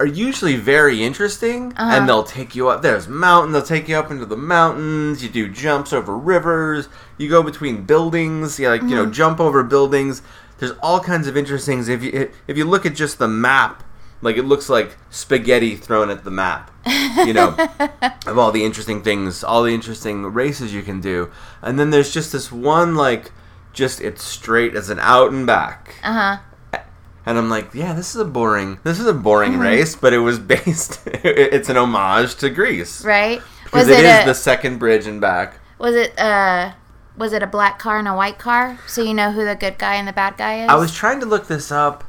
are 0.00 0.06
usually 0.06 0.56
very 0.56 1.02
interesting, 1.04 1.72
Uh-huh. 1.76 1.96
and 1.96 2.08
they'll 2.08 2.24
take 2.24 2.56
you 2.56 2.68
up. 2.68 2.82
There's 2.82 3.06
mountain. 3.06 3.52
They'll 3.52 3.62
take 3.62 3.88
you 3.88 3.96
up 3.96 4.10
into 4.10 4.26
the 4.26 4.36
mountains. 4.36 5.22
You 5.22 5.28
do 5.28 5.48
jumps 5.48 5.92
over 5.92 6.16
rivers. 6.16 6.88
You 7.18 7.28
go 7.28 7.42
between 7.42 7.84
buildings. 7.84 8.58
You 8.58 8.68
like 8.68 8.82
you 8.82 8.96
know 8.96 9.06
Mhm. 9.06 9.12
jump 9.12 9.38
over 9.40 9.62
buildings. 9.62 10.22
There's 10.58 10.72
all 10.82 10.98
kinds 11.00 11.28
of 11.28 11.36
interesting 11.36 11.76
things. 11.78 11.88
If 11.88 12.02
you 12.02 12.30
if 12.48 12.56
you 12.56 12.64
look 12.64 12.84
at 12.84 12.94
just 12.96 13.18
the 13.18 13.28
map, 13.28 13.81
like 14.22 14.36
it 14.36 14.44
looks 14.44 14.68
like 14.70 14.96
spaghetti 15.10 15.76
thrown 15.76 16.08
at 16.10 16.24
the 16.24 16.30
map. 16.30 16.70
You 16.86 17.32
know, 17.34 17.54
of 18.26 18.38
all 18.38 18.50
the 18.50 18.64
interesting 18.64 19.02
things, 19.02 19.44
all 19.44 19.62
the 19.62 19.74
interesting 19.74 20.22
races 20.24 20.72
you 20.72 20.82
can 20.82 21.00
do. 21.00 21.30
And 21.60 21.78
then 21.78 21.90
there's 21.90 22.12
just 22.12 22.32
this 22.32 22.50
one 22.50 22.94
like 22.94 23.30
just 23.72 24.00
it's 24.00 24.22
straight 24.24 24.74
as 24.74 24.88
an 24.90 24.98
out 25.00 25.32
and 25.32 25.46
back. 25.46 25.94
Uh 26.02 26.38
huh. 26.72 26.80
And 27.24 27.38
I'm 27.38 27.48
like, 27.48 27.72
yeah, 27.72 27.92
this 27.92 28.14
is 28.14 28.20
a 28.20 28.24
boring 28.24 28.78
this 28.82 28.98
is 28.98 29.06
a 29.06 29.12
boring 29.14 29.52
Mhm. 29.52 29.60
race, 29.60 29.94
but 29.94 30.12
it 30.12 30.18
was 30.18 30.38
based 30.38 31.00
it's 31.06 31.68
an 31.68 31.76
homage 31.76 32.34
to 32.36 32.50
Grease. 32.50 33.04
Right? 33.04 33.40
Because 33.64 33.86
Was 33.88 33.96
it 33.98 34.04
it 34.04 34.08
is 34.08 34.22
a- 34.22 34.26
the 34.26 34.34
second 34.34 34.78
bridge 34.78 35.06
and 35.06 35.20
back. 35.20 35.54
Was 35.78 35.94
it 35.94 36.18
uh 36.18 36.72
was 37.16 37.32
it 37.32 37.42
a 37.42 37.46
black 37.46 37.78
car 37.78 37.98
and 37.98 38.08
a 38.08 38.14
white 38.14 38.38
car? 38.38 38.78
So 38.88 39.02
you 39.02 39.14
know 39.14 39.30
who 39.32 39.44
the 39.44 39.54
good 39.54 39.78
guy 39.78 39.94
and 39.96 40.08
the 40.08 40.12
bad 40.12 40.36
guy 40.36 40.64
is? 40.64 40.68
I 40.70 40.74
was 40.76 40.92
trying 40.94 41.20
to 41.20 41.26
look 41.26 41.46
this 41.46 41.70
up, 41.70 42.02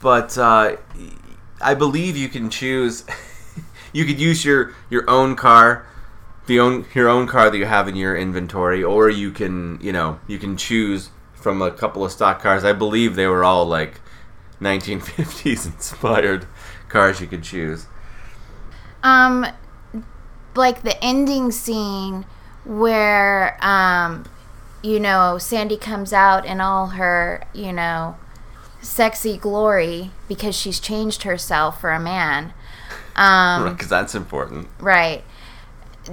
but 0.00 0.36
uh, 0.38 0.76
I 1.60 1.74
believe 1.74 2.16
you 2.16 2.28
can 2.28 2.50
choose. 2.50 3.04
you 3.92 4.04
could 4.04 4.20
use 4.20 4.44
your 4.44 4.74
your 4.90 5.08
own 5.08 5.36
car, 5.36 5.86
the 6.46 6.60
own 6.60 6.86
your 6.94 7.08
own 7.08 7.26
car 7.26 7.50
that 7.50 7.56
you 7.56 7.66
have 7.66 7.88
in 7.88 7.96
your 7.96 8.16
inventory, 8.16 8.82
or 8.82 9.08
you 9.08 9.30
can 9.30 9.78
you 9.80 9.92
know 9.92 10.20
you 10.26 10.38
can 10.38 10.56
choose 10.56 11.10
from 11.34 11.60
a 11.60 11.70
couple 11.70 12.04
of 12.04 12.12
stock 12.12 12.40
cars. 12.40 12.64
I 12.64 12.72
believe 12.72 13.16
they 13.16 13.26
were 13.26 13.44
all 13.44 13.64
like 13.66 14.00
1950s 14.60 15.66
inspired 15.66 16.46
cars 16.88 17.20
you 17.20 17.26
could 17.26 17.42
choose. 17.42 17.86
um 19.02 19.46
like 20.54 20.82
the 20.82 21.02
ending 21.02 21.50
scene 21.50 22.26
where 22.64 23.56
um 23.64 24.24
you 24.82 25.00
know 25.00 25.38
Sandy 25.38 25.76
comes 25.76 26.12
out 26.12 26.44
in 26.44 26.60
all 26.60 26.88
her, 26.88 27.44
you 27.52 27.72
know, 27.72 28.16
sexy 28.82 29.38
glory 29.38 30.10
because 30.28 30.54
she's 30.54 30.78
changed 30.80 31.22
herself 31.22 31.80
for 31.80 31.90
a 31.90 32.00
man. 32.00 32.52
Um 33.16 33.72
Because 33.72 33.88
that's 33.88 34.14
important. 34.14 34.68
Right. 34.78 35.24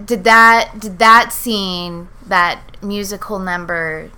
Did 0.06 0.24
that 0.24 0.80
did 0.80 1.00
that 1.00 1.34
scene 1.34 2.10
that 2.26 2.62
musical 2.82 3.40
number 3.40 4.12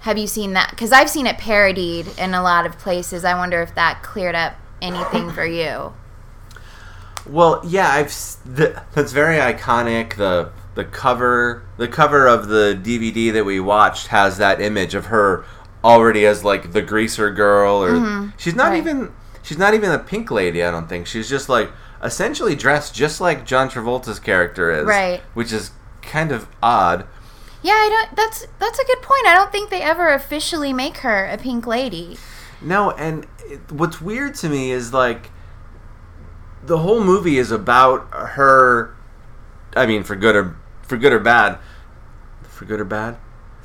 have 0.00 0.16
you 0.16 0.26
seen 0.26 0.54
that 0.54 0.76
cuz 0.76 0.92
I've 0.92 1.10
seen 1.10 1.26
it 1.26 1.36
parodied 1.36 2.06
in 2.18 2.32
a 2.32 2.42
lot 2.42 2.64
of 2.64 2.78
places. 2.78 3.24
I 3.24 3.34
wonder 3.34 3.60
if 3.60 3.74
that 3.74 4.02
cleared 4.02 4.34
up 4.34 4.54
anything 4.80 5.30
for 5.30 5.44
you. 5.44 5.92
Well, 7.26 7.60
yeah, 7.64 7.90
I've 7.90 8.14
the, 8.44 8.82
that's 8.92 9.12
very 9.12 9.36
iconic. 9.36 10.16
The 10.16 10.50
the 10.74 10.84
cover 10.84 11.62
the 11.76 11.88
cover 11.88 12.26
of 12.26 12.48
the 12.48 12.78
DVD 12.80 13.32
that 13.32 13.44
we 13.44 13.60
watched 13.60 14.08
has 14.08 14.38
that 14.38 14.60
image 14.60 14.94
of 14.94 15.06
her 15.06 15.44
already 15.84 16.26
as 16.26 16.44
like 16.44 16.72
the 16.72 16.82
greaser 16.82 17.30
girl, 17.30 17.82
or 17.82 17.92
Mhm, 17.92 18.32
she's 18.36 18.54
not 18.54 18.70
right. 18.70 18.78
even 18.78 19.12
she's 19.42 19.58
not 19.58 19.74
even 19.74 19.90
a 19.90 19.98
pink 19.98 20.30
lady. 20.30 20.62
I 20.64 20.70
don't 20.70 20.88
think 20.88 21.06
she's 21.06 21.28
just 21.28 21.48
like 21.48 21.70
essentially 22.02 22.54
dressed 22.54 22.94
just 22.94 23.20
like 23.20 23.44
John 23.46 23.68
Travolta's 23.70 24.18
character 24.18 24.70
is, 24.70 24.84
Right. 24.86 25.22
Which 25.34 25.52
is 25.52 25.70
kind 26.02 26.32
of 26.32 26.46
odd. 26.62 27.04
Yeah, 27.62 27.72
I 27.74 27.88
don't 28.06 28.16
that's 28.16 28.46
that's 28.58 28.78
a 28.78 28.84
good 28.86 29.02
point. 29.02 29.26
I 29.26 29.34
don't 29.34 29.52
think 29.52 29.70
they 29.70 29.82
ever 29.82 30.08
officially 30.12 30.72
make 30.72 30.98
her 30.98 31.26
a 31.26 31.36
pink 31.38 31.66
lady. 31.66 32.18
No, 32.62 32.90
and 32.92 33.26
it, 33.46 33.72
what's 33.72 34.00
weird 34.00 34.34
to 34.36 34.48
me 34.48 34.70
is 34.70 34.92
like 34.94 35.30
the 36.64 36.78
whole 36.78 37.02
movie 37.02 37.38
is 37.38 37.50
about 37.50 38.06
her. 38.12 38.94
I 39.76 39.86
mean, 39.86 40.02
for 40.04 40.16
good 40.16 40.36
or 40.36 40.56
for 40.82 40.96
good 40.96 41.12
or 41.12 41.18
bad, 41.20 41.58
for 42.42 42.64
good 42.64 42.80
or 42.80 42.84
bad, 42.84 43.16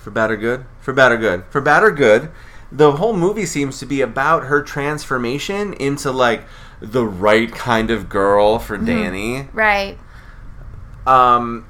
for 0.05 0.11
bad 0.11 0.29
or 0.29 0.37
good, 0.37 0.63
for 0.81 0.93
bad 0.93 1.11
or 1.11 1.17
good, 1.17 1.43
for 1.49 1.59
bad 1.59 1.81
or 1.83 1.89
good. 1.89 2.29
The 2.71 2.91
whole 2.93 3.13
movie 3.17 3.47
seems 3.47 3.79
to 3.79 3.87
be 3.87 4.01
about 4.01 4.43
her 4.45 4.61
transformation 4.61 5.73
into 5.73 6.11
like 6.11 6.43
the 6.79 7.03
right 7.07 7.51
kind 7.51 7.89
of 7.89 8.07
girl 8.07 8.59
for 8.59 8.77
Mhm. 8.77 8.85
Danny. 8.85 9.49
Right. 9.51 9.97
Um, 11.07 11.65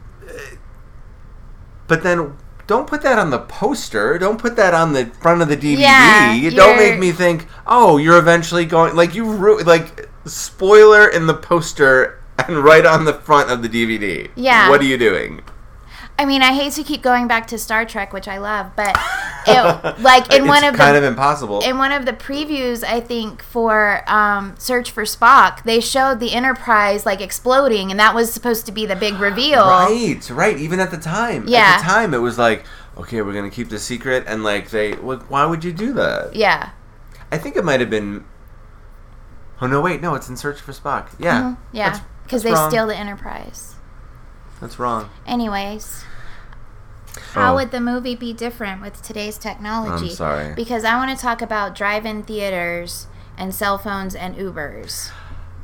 but 1.87 2.03
then 2.03 2.33
don't 2.67 2.87
put 2.87 3.03
that 3.03 3.17
on 3.17 3.29
the 3.29 3.39
poster. 3.39 4.17
Don't 4.17 4.37
put 4.37 4.57
that 4.57 4.73
on 4.73 4.91
the 4.91 5.05
front 5.21 5.41
of 5.41 5.47
the 5.47 5.55
DVD. 5.55 5.79
Yeah, 5.79 6.49
don't 6.49 6.75
make 6.77 6.99
me 6.99 7.13
think, 7.13 7.47
oh, 7.65 7.95
you're 7.95 8.17
eventually 8.17 8.65
going 8.65 8.97
like 8.97 9.15
you 9.15 9.31
ru- 9.31 9.61
like 9.63 10.09
spoiler 10.25 11.07
in 11.07 11.25
the 11.27 11.33
poster 11.35 12.19
and 12.49 12.57
right 12.61 12.85
on 12.85 13.05
the 13.05 13.13
front 13.13 13.49
of 13.49 13.61
the 13.61 13.69
DVD. 13.69 14.29
Yeah. 14.35 14.69
What 14.69 14.81
are 14.81 14.85
you 14.85 14.97
doing? 14.97 15.41
I 16.17 16.25
mean, 16.25 16.41
I 16.41 16.53
hate 16.53 16.71
to 16.73 16.83
keep 16.83 17.01
going 17.01 17.27
back 17.27 17.47
to 17.47 17.57
Star 17.57 17.83
Trek, 17.85 18.13
which 18.13 18.27
I 18.29 18.37
love, 18.37 18.71
but 18.77 18.95
it, 19.47 19.99
like 19.99 20.33
in 20.33 20.43
It's 20.43 20.47
one 20.47 20.63
of 20.63 20.75
kind 20.75 20.95
the 20.95 20.99
of 20.99 21.03
impossible. 21.03 21.59
in 21.61 21.77
one 21.77 21.91
of 21.91 22.05
the 22.05 22.13
previews, 22.13 22.85
I 22.85 23.01
think 23.01 23.43
for 23.43 24.01
um, 24.09 24.55
Search 24.57 24.91
for 24.91 25.03
Spock, 25.03 25.63
they 25.63 25.81
showed 25.81 26.21
the 26.21 26.31
Enterprise 26.31 27.05
like 27.05 27.19
exploding, 27.19 27.91
and 27.91 27.99
that 27.99 28.15
was 28.15 28.31
supposed 28.31 28.65
to 28.67 28.71
be 28.71 28.85
the 28.85 28.95
big 28.95 29.15
reveal. 29.19 29.65
Right, 29.65 30.21
right. 30.31 30.57
Even 30.57 30.79
at 30.79 30.89
the 30.91 30.97
time, 30.97 31.47
Yeah. 31.49 31.59
At 31.59 31.77
the 31.79 31.83
time, 31.83 32.13
it 32.13 32.19
was 32.19 32.37
like, 32.37 32.63
okay, 32.97 33.21
we're 33.21 33.33
gonna 33.33 33.49
keep 33.49 33.67
the 33.69 33.79
secret, 33.79 34.23
and 34.25 34.41
like 34.43 34.69
they, 34.69 34.93
why 34.93 35.45
would 35.45 35.65
you 35.65 35.73
do 35.73 35.91
that? 35.93 36.33
Yeah. 36.33 36.69
I 37.31 37.37
think 37.37 37.57
it 37.57 37.65
might 37.65 37.81
have 37.81 37.89
been. 37.89 38.23
Oh 39.61 39.67
no! 39.67 39.81
Wait, 39.81 40.01
no, 40.01 40.15
it's 40.15 40.29
in 40.29 40.37
Search 40.37 40.59
for 40.61 40.71
Spock. 40.71 41.07
Yeah, 41.19 41.41
Mhm. 41.41 41.57
Yeah. 41.73 41.99
Because 42.23 42.43
they 42.43 42.51
wrong. 42.53 42.69
steal 42.69 42.87
the 42.87 42.95
Enterprise. 42.95 43.74
That's 44.61 44.79
wrong. 44.79 45.09
Anyways, 45.27 46.03
how 47.33 47.53
Oh. 47.53 47.55
would 47.55 47.71
the 47.71 47.81
movie 47.81 48.15
be 48.15 48.33
different 48.33 48.81
with 48.81 49.01
today's 49.01 49.37
technology? 49.37 50.09
I'm 50.09 50.15
sorry. 50.15 50.53
Because 50.55 50.83
I 50.83 50.95
want 50.97 51.15
to 51.17 51.21
talk 51.21 51.41
about 51.41 51.75
drive-in 51.75 52.23
theaters 52.23 53.07
and 53.37 53.53
cell 53.53 53.77
phones 53.77 54.15
and 54.15 54.35
Ubers. 54.35 55.11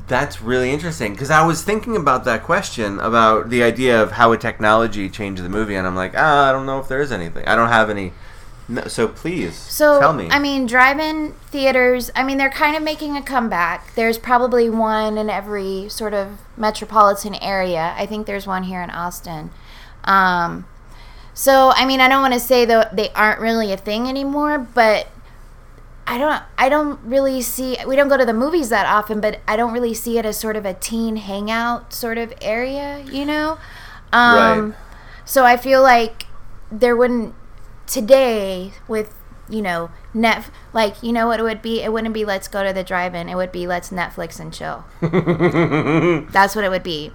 That's 0.07 0.41
really 0.41 0.71
interesting 0.71 1.13
because 1.13 1.29
I 1.31 1.45
was 1.45 1.61
thinking 1.61 1.95
about 1.95 2.25
that 2.25 2.43
question 2.43 2.99
about 2.99 3.49
the 3.49 3.63
idea 3.63 4.01
of 4.01 4.13
how 4.13 4.29
would 4.29 4.41
technology 4.41 5.09
change 5.09 5.39
the 5.39 5.47
movie, 5.47 5.75
and 5.75 5.87
I'm 5.87 5.95
like, 5.95 6.13
ah, 6.17 6.49
I 6.49 6.51
don't 6.51 6.65
know 6.65 6.79
if 6.79 6.89
there 6.89 6.99
is 7.01 7.13
anything. 7.13 7.45
I 7.47 7.55
don't 7.55 7.69
have 7.69 7.89
any. 7.89 8.11
No, 8.71 8.83
so 8.87 9.09
please, 9.09 9.53
So, 9.53 9.99
tell 9.99 10.13
me. 10.13 10.29
I 10.31 10.39
mean, 10.39 10.65
drive-in 10.65 11.33
theaters. 11.47 12.09
I 12.15 12.23
mean, 12.23 12.37
they're 12.37 12.49
kind 12.49 12.77
of 12.77 12.81
making 12.81 13.17
a 13.17 13.21
comeback. 13.21 13.93
There's 13.95 14.17
probably 14.17 14.69
one 14.69 15.17
in 15.17 15.29
every 15.29 15.89
sort 15.89 16.13
of 16.13 16.39
metropolitan 16.55 17.35
area. 17.35 17.93
I 17.97 18.05
think 18.05 18.27
there's 18.27 18.47
one 18.47 18.63
here 18.63 18.81
in 18.81 18.89
Austin. 18.89 19.51
Um, 20.05 20.65
so, 21.33 21.73
I 21.75 21.85
mean, 21.85 21.99
I 21.99 22.07
don't 22.07 22.21
want 22.21 22.33
to 22.33 22.39
say 22.39 22.63
that 22.63 22.95
they 22.95 23.09
aren't 23.09 23.41
really 23.41 23.73
a 23.73 23.77
thing 23.77 24.07
anymore, 24.07 24.57
but 24.57 25.09
I 26.07 26.17
don't. 26.17 26.41
I 26.57 26.69
don't 26.69 26.99
really 27.03 27.41
see. 27.41 27.77
We 27.85 27.95
don't 27.97 28.07
go 28.09 28.17
to 28.17 28.25
the 28.25 28.33
movies 28.33 28.69
that 28.69 28.85
often, 28.85 29.19
but 29.21 29.41
I 29.47 29.55
don't 29.55 29.73
really 29.73 29.93
see 29.93 30.17
it 30.17 30.25
as 30.25 30.37
sort 30.37 30.55
of 30.55 30.65
a 30.65 30.73
teen 30.73 31.17
hangout 31.17 31.93
sort 31.93 32.17
of 32.17 32.33
area. 32.41 33.03
You 33.11 33.25
know. 33.25 33.59
Um, 34.13 34.71
Right. 34.71 34.77
So 35.25 35.45
I 35.45 35.57
feel 35.57 35.81
like 35.81 36.25
there 36.71 36.95
wouldn't 36.97 37.35
today 37.87 38.73
with 38.87 39.13
you 39.49 39.61
know 39.61 39.89
net 40.13 40.49
like 40.71 41.03
you 41.03 41.11
know 41.11 41.27
what 41.27 41.39
it 41.39 41.43
would 41.43 41.61
be? 41.61 41.81
It 41.81 41.91
wouldn't 41.91 42.13
be 42.13 42.25
let's 42.25 42.47
go 42.47 42.63
to 42.63 42.73
the 42.73 42.83
drive-in. 42.83 43.29
It 43.29 43.35
would 43.35 43.51
be 43.51 43.67
let's 43.67 43.89
netflix 43.89 44.39
and 44.39 44.53
chill. 44.53 44.85
That's 46.31 46.55
what 46.55 46.63
it 46.65 46.69
would 46.69 46.83
be. 46.83 47.11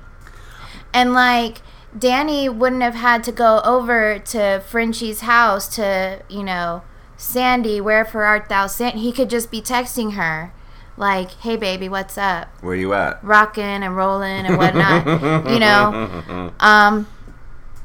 And 0.92 1.12
like 1.12 1.62
danny 1.98 2.48
wouldn't 2.48 2.82
have 2.82 2.94
had 2.94 3.24
to 3.24 3.32
go 3.32 3.60
over 3.64 4.18
to 4.18 4.62
frenchie's 4.68 5.20
house 5.20 5.66
to 5.74 6.20
you 6.28 6.42
know 6.42 6.82
sandy 7.16 7.80
wherefore 7.80 8.24
art 8.24 8.50
thou 8.50 8.66
sent 8.66 8.96
he 8.96 9.10
could 9.10 9.30
just 9.30 9.50
be 9.50 9.62
texting 9.62 10.12
her 10.12 10.52
like 10.98 11.30
hey 11.40 11.56
baby 11.56 11.88
what's 11.88 12.18
up? 12.18 12.48
Where 12.62 12.74
you 12.74 12.92
at? 12.92 13.22
rocking 13.24 13.64
and 13.64 13.96
rolling 13.96 14.44
and 14.46 14.56
whatnot 14.58 15.06
you 15.50 15.58
know? 15.58 16.52
Um 16.60 17.06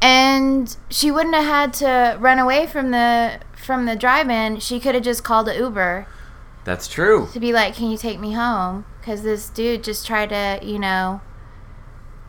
and 0.02 0.76
she 0.90 1.12
wouldn't 1.12 1.36
have 1.36 1.46
had 1.46 1.74
to 1.74 2.18
run 2.20 2.40
away 2.40 2.66
from 2.68 2.92
the 2.92 3.40
from 3.56 3.86
the 3.86 3.96
drive-in 3.96 4.60
she 4.60 4.80
could 4.80 4.96
have 4.96 5.04
just 5.04 5.24
called 5.24 5.48
an 5.48 5.56
uber 5.56 6.08
That's 6.64 6.88
true. 6.88 7.28
to 7.34 7.40
be 7.40 7.54
like 7.54 7.76
can 7.76 7.92
you 7.92 7.98
take 7.98 8.20
me 8.20 8.34
home 8.34 8.86
because 9.02 9.24
this 9.24 9.50
dude 9.50 9.84
just 9.84 10.06
tried 10.06 10.30
to, 10.30 10.60
you 10.64 10.78
know, 10.78 11.22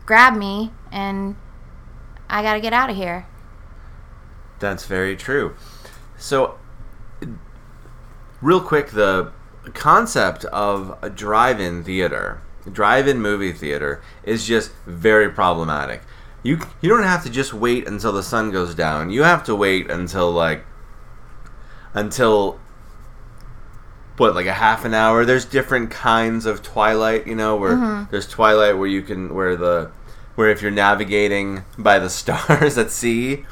grab 0.07 0.35
me, 0.35 0.71
and 0.91 1.35
I 2.27 2.41
got 2.41 2.55
to 2.55 2.59
get 2.59 2.73
out 2.73 2.89
of 2.89 2.95
here. 2.95 3.27
That's 4.59 4.85
very 4.85 5.15
true. 5.15 5.55
So, 6.17 6.57
real 8.41 8.59
quick, 8.59 8.89
the 8.91 9.31
concept 9.75 10.45
of 10.45 10.97
a 11.03 11.11
drive-in 11.11 11.83
theater, 11.83 12.41
drive-in 12.71 13.21
movie 13.21 13.53
theater, 13.53 14.01
is 14.23 14.47
just 14.47 14.71
very 14.87 15.29
problematic. 15.29 16.01
You 16.43 16.59
you 16.81 16.89
don't 16.89 17.03
have 17.03 17.23
to 17.23 17.29
just 17.29 17.53
wait 17.53 17.87
until 17.87 18.11
the 18.11 18.21
sun 18.23 18.51
goes 18.51 18.75
down. 18.75 19.09
You 19.09 19.23
have 19.23 19.43
to 19.45 19.55
wait 19.55 19.89
until 19.89 20.31
like 20.31 20.65
until 21.93 22.59
what 24.17 24.35
like 24.35 24.45
a 24.45 24.53
half 24.53 24.85
an 24.85 24.93
hour. 24.93 25.25
There's 25.25 25.45
different 25.45 25.89
kinds 25.89 26.45
of 26.45 26.61
twilight, 26.61 27.25
you 27.25 27.35
know, 27.35 27.55
where 27.55 27.75
there's 28.11 28.27
twilight 28.27 28.77
where 28.77 28.87
you 28.87 29.01
can 29.01 29.33
where 29.33 29.55
the 29.55 29.91
where 30.35 30.49
if 30.49 30.61
you're 30.61 30.71
navigating 30.71 31.63
by 31.77 31.97
the 31.99 32.09
stars 32.19 32.77
at 32.77 32.91
sea, 32.91 33.45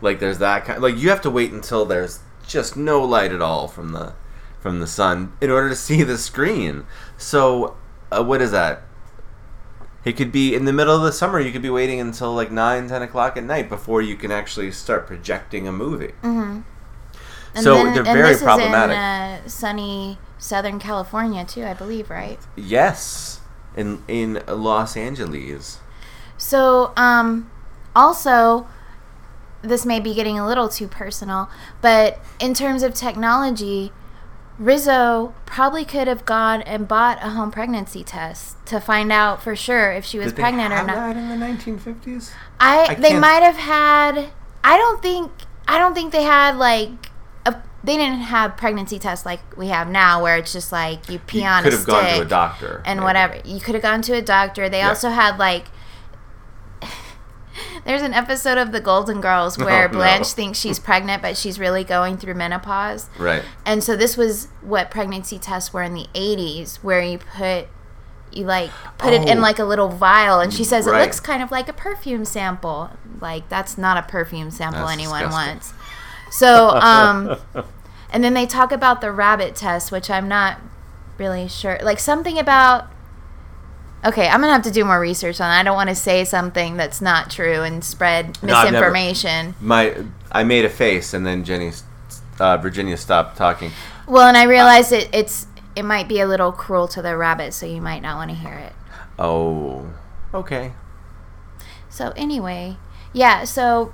like 0.00 0.18
there's 0.18 0.38
that 0.38 0.64
kind 0.64 0.82
like 0.82 0.96
you 0.96 1.10
have 1.10 1.20
to 1.22 1.30
wait 1.30 1.52
until 1.52 1.84
there's 1.84 2.20
just 2.46 2.76
no 2.76 3.02
light 3.04 3.32
at 3.32 3.42
all 3.42 3.68
from 3.68 3.92
the 3.92 4.14
from 4.60 4.80
the 4.80 4.86
sun 4.86 5.32
in 5.40 5.50
order 5.50 5.68
to 5.68 5.76
see 5.76 6.02
the 6.02 6.18
screen. 6.18 6.84
So, 7.16 7.76
uh, 8.10 8.24
what 8.24 8.42
is 8.42 8.50
that? 8.50 8.82
It 10.04 10.14
could 10.16 10.32
be 10.32 10.54
in 10.54 10.64
the 10.64 10.72
middle 10.72 10.96
of 10.96 11.02
the 11.02 11.12
summer. 11.12 11.38
You 11.40 11.52
could 11.52 11.62
be 11.62 11.70
waiting 11.70 12.00
until 12.00 12.34
like 12.34 12.50
9, 12.50 12.88
10 12.88 13.02
o'clock 13.02 13.36
at 13.36 13.44
night 13.44 13.68
before 13.68 14.00
you 14.00 14.16
can 14.16 14.30
actually 14.30 14.72
start 14.72 15.06
projecting 15.06 15.68
a 15.68 15.72
movie. 15.72 16.14
And 17.52 17.64
So 17.64 17.74
then- 17.74 17.94
they're 17.94 18.02
very 18.04 18.32
this 18.34 18.42
problematic. 18.42 18.96
Is 18.96 18.96
in, 18.96 19.46
uh, 19.46 19.48
sunny 19.48 20.18
Southern 20.38 20.78
California 20.78 21.44
too, 21.44 21.64
I 21.64 21.74
believe, 21.74 22.08
right? 22.08 22.38
Yes, 22.56 23.40
in 23.76 24.02
in 24.08 24.42
Los 24.48 24.96
Angeles. 24.96 25.78
So, 26.38 26.92
um, 26.96 27.50
also, 27.94 28.66
this 29.62 29.84
may 29.84 30.00
be 30.00 30.14
getting 30.14 30.38
a 30.38 30.46
little 30.46 30.68
too 30.70 30.88
personal, 30.88 31.50
but 31.82 32.18
in 32.38 32.54
terms 32.54 32.82
of 32.82 32.94
technology, 32.94 33.92
Rizzo 34.60 35.34
probably 35.46 35.86
could 35.86 36.06
have 36.06 36.26
gone 36.26 36.60
and 36.62 36.86
bought 36.86 37.16
a 37.24 37.30
home 37.30 37.50
pregnancy 37.50 38.04
test 38.04 38.56
to 38.66 38.78
find 38.78 39.10
out 39.10 39.42
for 39.42 39.56
sure 39.56 39.90
if 39.90 40.04
she 40.04 40.18
was 40.18 40.28
Did 40.28 40.36
they 40.36 40.42
pregnant 40.42 40.72
or 40.72 40.76
have 40.76 40.86
not. 40.86 40.94
that 40.96 41.16
in 41.16 41.28
the 41.30 41.34
1950s? 41.46 42.30
I, 42.60 42.80
I 42.90 42.94
they 42.94 43.08
can't- 43.08 43.20
might 43.22 43.42
have 43.42 43.56
had. 43.56 44.28
I 44.62 44.76
don't 44.76 45.00
think. 45.02 45.32
I 45.66 45.78
don't 45.78 45.94
think 45.94 46.12
they 46.12 46.24
had 46.24 46.56
like. 46.56 46.90
A, 47.46 47.54
they 47.82 47.96
didn't 47.96 48.20
have 48.20 48.58
pregnancy 48.58 48.98
tests 48.98 49.24
like 49.24 49.40
we 49.56 49.68
have 49.68 49.88
now, 49.88 50.22
where 50.22 50.36
it's 50.36 50.52
just 50.52 50.70
like 50.72 51.08
you 51.08 51.18
pee 51.20 51.40
You 51.40 51.46
on 51.46 51.62
could 51.64 51.72
a 51.72 51.76
have 51.78 51.86
gone 51.86 52.04
to 52.04 52.10
a 52.10 52.14
stick 52.16 52.28
doctor, 52.28 52.82
and 52.84 52.98
maybe. 53.00 53.04
whatever. 53.06 53.40
You 53.46 53.60
could 53.60 53.74
have 53.74 53.82
gone 53.82 54.02
to 54.02 54.12
a 54.12 54.20
doctor. 54.22 54.68
They 54.68 54.80
Yeah. 54.80 54.90
also 54.90 55.08
had 55.08 55.38
like. 55.38 55.64
There's 57.84 58.02
an 58.02 58.12
episode 58.14 58.58
of 58.58 58.72
The 58.72 58.80
Golden 58.80 59.20
Girls 59.20 59.56
where 59.58 59.84
Oh, 59.88 59.92
no. 59.92 59.98
Blanche 59.98 60.28
thinks 60.28 60.58
she's 60.58 60.78
pregnant, 60.78 61.22
but 61.22 61.36
she's 61.36 61.58
really 61.58 61.84
going 61.84 62.16
through 62.18 62.34
menopause. 62.34 63.08
Right. 63.18 63.42
And 63.64 63.82
so 63.82 63.96
this 63.96 64.16
was 64.16 64.48
what 64.62 64.90
pregnancy 64.90 65.38
tests 65.38 65.72
were 65.72 65.82
in 65.82 65.94
the 65.94 66.06
80s, 66.14 66.76
where 66.82 67.02
you 67.02 67.18
put 67.18 67.68
you 68.32 68.44
like 68.44 68.70
put 68.96 69.12
it 69.12 69.28
in 69.28 69.38
Oh. 69.38 69.40
like 69.42 69.58
a 69.58 69.64
little 69.64 69.88
vial, 69.88 70.38
and 70.38 70.54
she 70.54 70.62
says 70.62 70.86
Right. 70.86 71.00
it 71.00 71.04
looks 71.04 71.18
kind 71.18 71.42
of 71.42 71.50
like 71.50 71.68
a 71.68 71.72
perfume 71.72 72.24
sample. 72.24 72.90
Like 73.20 73.48
that's 73.48 73.76
not 73.76 73.96
a 73.96 74.02
perfume 74.02 74.50
sample 74.52 74.82
That's 74.82 74.92
anyone 74.92 75.22
disgusting. 75.24 75.48
wants. 75.52 75.72
So, 76.30 76.68
um, 76.76 77.36
and 78.12 78.22
then 78.22 78.34
they 78.34 78.46
talk 78.46 78.70
about 78.70 79.00
the 79.00 79.10
rabbit 79.10 79.56
test, 79.56 79.90
which 79.90 80.08
I'm 80.10 80.28
not 80.28 80.58
really 81.18 81.48
sure. 81.48 81.78
Like 81.82 81.98
something 81.98 82.38
about. 82.38 82.88
Okay, 84.04 84.26
I'm 84.28 84.40
gonna 84.40 84.52
have 84.52 84.62
to 84.62 84.70
do 84.70 84.84
more 84.84 84.98
research 84.98 85.40
on. 85.40 85.50
It. 85.50 85.60
I 85.60 85.62
don't 85.62 85.74
want 85.76 85.90
to 85.90 85.94
say 85.94 86.24
something 86.24 86.76
that's 86.76 87.00
not 87.02 87.30
true 87.30 87.62
and 87.62 87.84
spread 87.84 88.42
No, 88.42 88.54
I've 88.54 88.72
never- 88.72 88.90
misinformation. 88.90 89.54
My 89.60 89.94
I 90.32 90.42
made 90.44 90.64
a 90.64 90.70
face 90.70 91.12
and 91.12 91.26
then 91.26 91.44
Jenny, 91.44 91.72
uh, 92.38 92.56
Virginia 92.56 92.96
stopped 92.96 93.36
talking. 93.36 93.72
Well, 94.06 94.26
and 94.26 94.36
I 94.36 94.44
realized 94.44 94.92
it, 94.92 95.08
it's 95.12 95.46
it 95.76 95.84
might 95.84 96.08
be 96.08 96.18
a 96.20 96.26
little 96.26 96.50
cruel 96.50 96.88
to 96.88 97.02
the 97.02 97.16
rabbit, 97.16 97.52
so 97.52 97.66
you 97.66 97.80
might 97.82 98.00
not 98.00 98.16
want 98.16 98.30
to 98.30 98.36
hear 98.36 98.54
it. 98.54 98.72
Oh, 99.18 99.86
okay. 100.32 100.72
So 101.90 102.12
anyway, 102.16 102.76
yeah. 103.12 103.44
So 103.44 103.92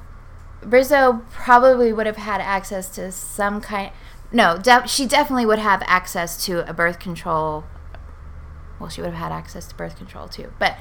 Rizzo 0.62 1.22
probably 1.32 1.92
would 1.92 2.06
have 2.06 2.16
had 2.16 2.40
access 2.40 2.88
to 2.90 3.10
some 3.10 3.60
kind. 3.60 3.90
No, 4.32 4.56
de- 4.56 4.86
she 4.86 5.06
definitely 5.06 5.46
would 5.46 5.58
have 5.58 5.82
access 5.86 6.44
to 6.46 6.68
a 6.68 6.72
birth 6.72 6.98
control. 6.98 7.64
Well, 8.78 8.88
she 8.88 9.00
would 9.00 9.10
have 9.12 9.18
had 9.30 9.32
access 9.32 9.66
to 9.68 9.74
birth 9.74 9.96
control 9.96 10.28
too, 10.28 10.52
but 10.58 10.76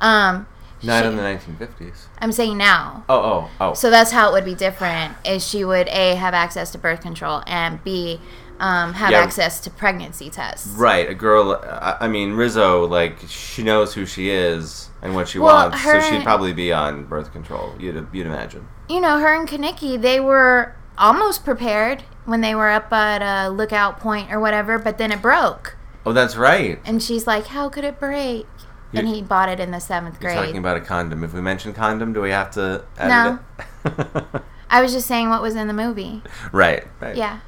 um, 0.00 0.46
Not 0.82 1.02
she- 1.02 1.08
in 1.08 1.16
the 1.16 1.22
1950s. 1.22 2.06
I'm 2.18 2.32
saying 2.32 2.56
now. 2.56 3.04
Oh, 3.08 3.20
oh, 3.20 3.50
oh. 3.60 3.74
So 3.74 3.90
that's 3.90 4.10
how 4.10 4.28
it 4.30 4.32
would 4.32 4.44
be 4.44 4.54
different. 4.54 5.14
Is 5.24 5.46
she 5.46 5.64
would 5.64 5.88
a 5.88 6.14
have 6.16 6.34
access 6.34 6.70
to 6.72 6.78
birth 6.78 7.00
control 7.02 7.42
and 7.46 7.82
b 7.84 8.20
um, 8.60 8.92
have 8.94 9.10
Yeah. 9.10 9.18
access 9.20 9.60
to 9.60 9.70
pregnancy 9.70 10.30
tests. 10.30 10.68
Right, 10.68 11.08
a 11.10 11.14
girl. 11.14 11.60
I 12.00 12.06
mean, 12.08 12.34
Rizzo. 12.34 12.86
Like 12.86 13.18
she 13.28 13.62
knows 13.62 13.94
who 13.94 14.06
she 14.06 14.30
is 14.30 14.90
and 15.02 15.14
what 15.14 15.28
she 15.28 15.38
Well, 15.40 15.70
wants, 15.70 15.82
so 15.82 16.00
she'd 16.00 16.22
probably 16.22 16.52
be 16.52 16.72
on 16.72 17.04
birth 17.04 17.32
control. 17.32 17.74
You'd 17.80 18.06
you'd 18.12 18.26
imagine. 18.26 18.66
you 18.88 19.00
know, 19.00 19.18
her 19.18 19.34
and 19.34 19.48
Kenickie, 19.48 20.00
they 20.00 20.20
were 20.20 20.74
almost 20.96 21.44
prepared 21.44 22.04
when 22.26 22.40
they 22.42 22.54
were 22.54 22.70
up 22.70 22.92
at 22.92 23.20
a 23.20 23.50
lookout 23.50 23.98
point 24.00 24.32
or 24.32 24.38
whatever, 24.38 24.78
but 24.78 24.96
then 24.98 25.10
it 25.12 25.20
broke. 25.20 25.76
Oh, 26.06 26.12
that's 26.12 26.36
right. 26.36 26.78
And 26.84 27.02
she's 27.02 27.26
like, 27.26 27.46
How 27.46 27.68
could 27.68 27.84
it 27.84 27.98
break? 27.98 28.46
And 28.92 29.08
he 29.08 29.22
bought 29.22 29.48
it 29.48 29.58
in 29.58 29.72
the 29.72 29.80
seventh 29.80 30.20
You're 30.22 30.30
grade. 30.32 30.44
talking 30.44 30.58
about 30.58 30.76
a 30.76 30.80
condom. 30.80 31.24
If 31.24 31.32
we 31.34 31.40
mention 31.40 31.72
condom, 31.72 32.12
do 32.12 32.20
we 32.20 32.30
have 32.30 32.50
to 32.52 32.84
No. 32.98 33.40
I 34.70 34.80
was 34.82 34.92
just 34.92 35.06
saying 35.08 35.28
what 35.30 35.42
was 35.42 35.56
in 35.56 35.66
the 35.66 35.74
movie. 35.74 36.22
right, 36.52 36.86
right. 37.00 37.16
Yeah. 37.16 37.40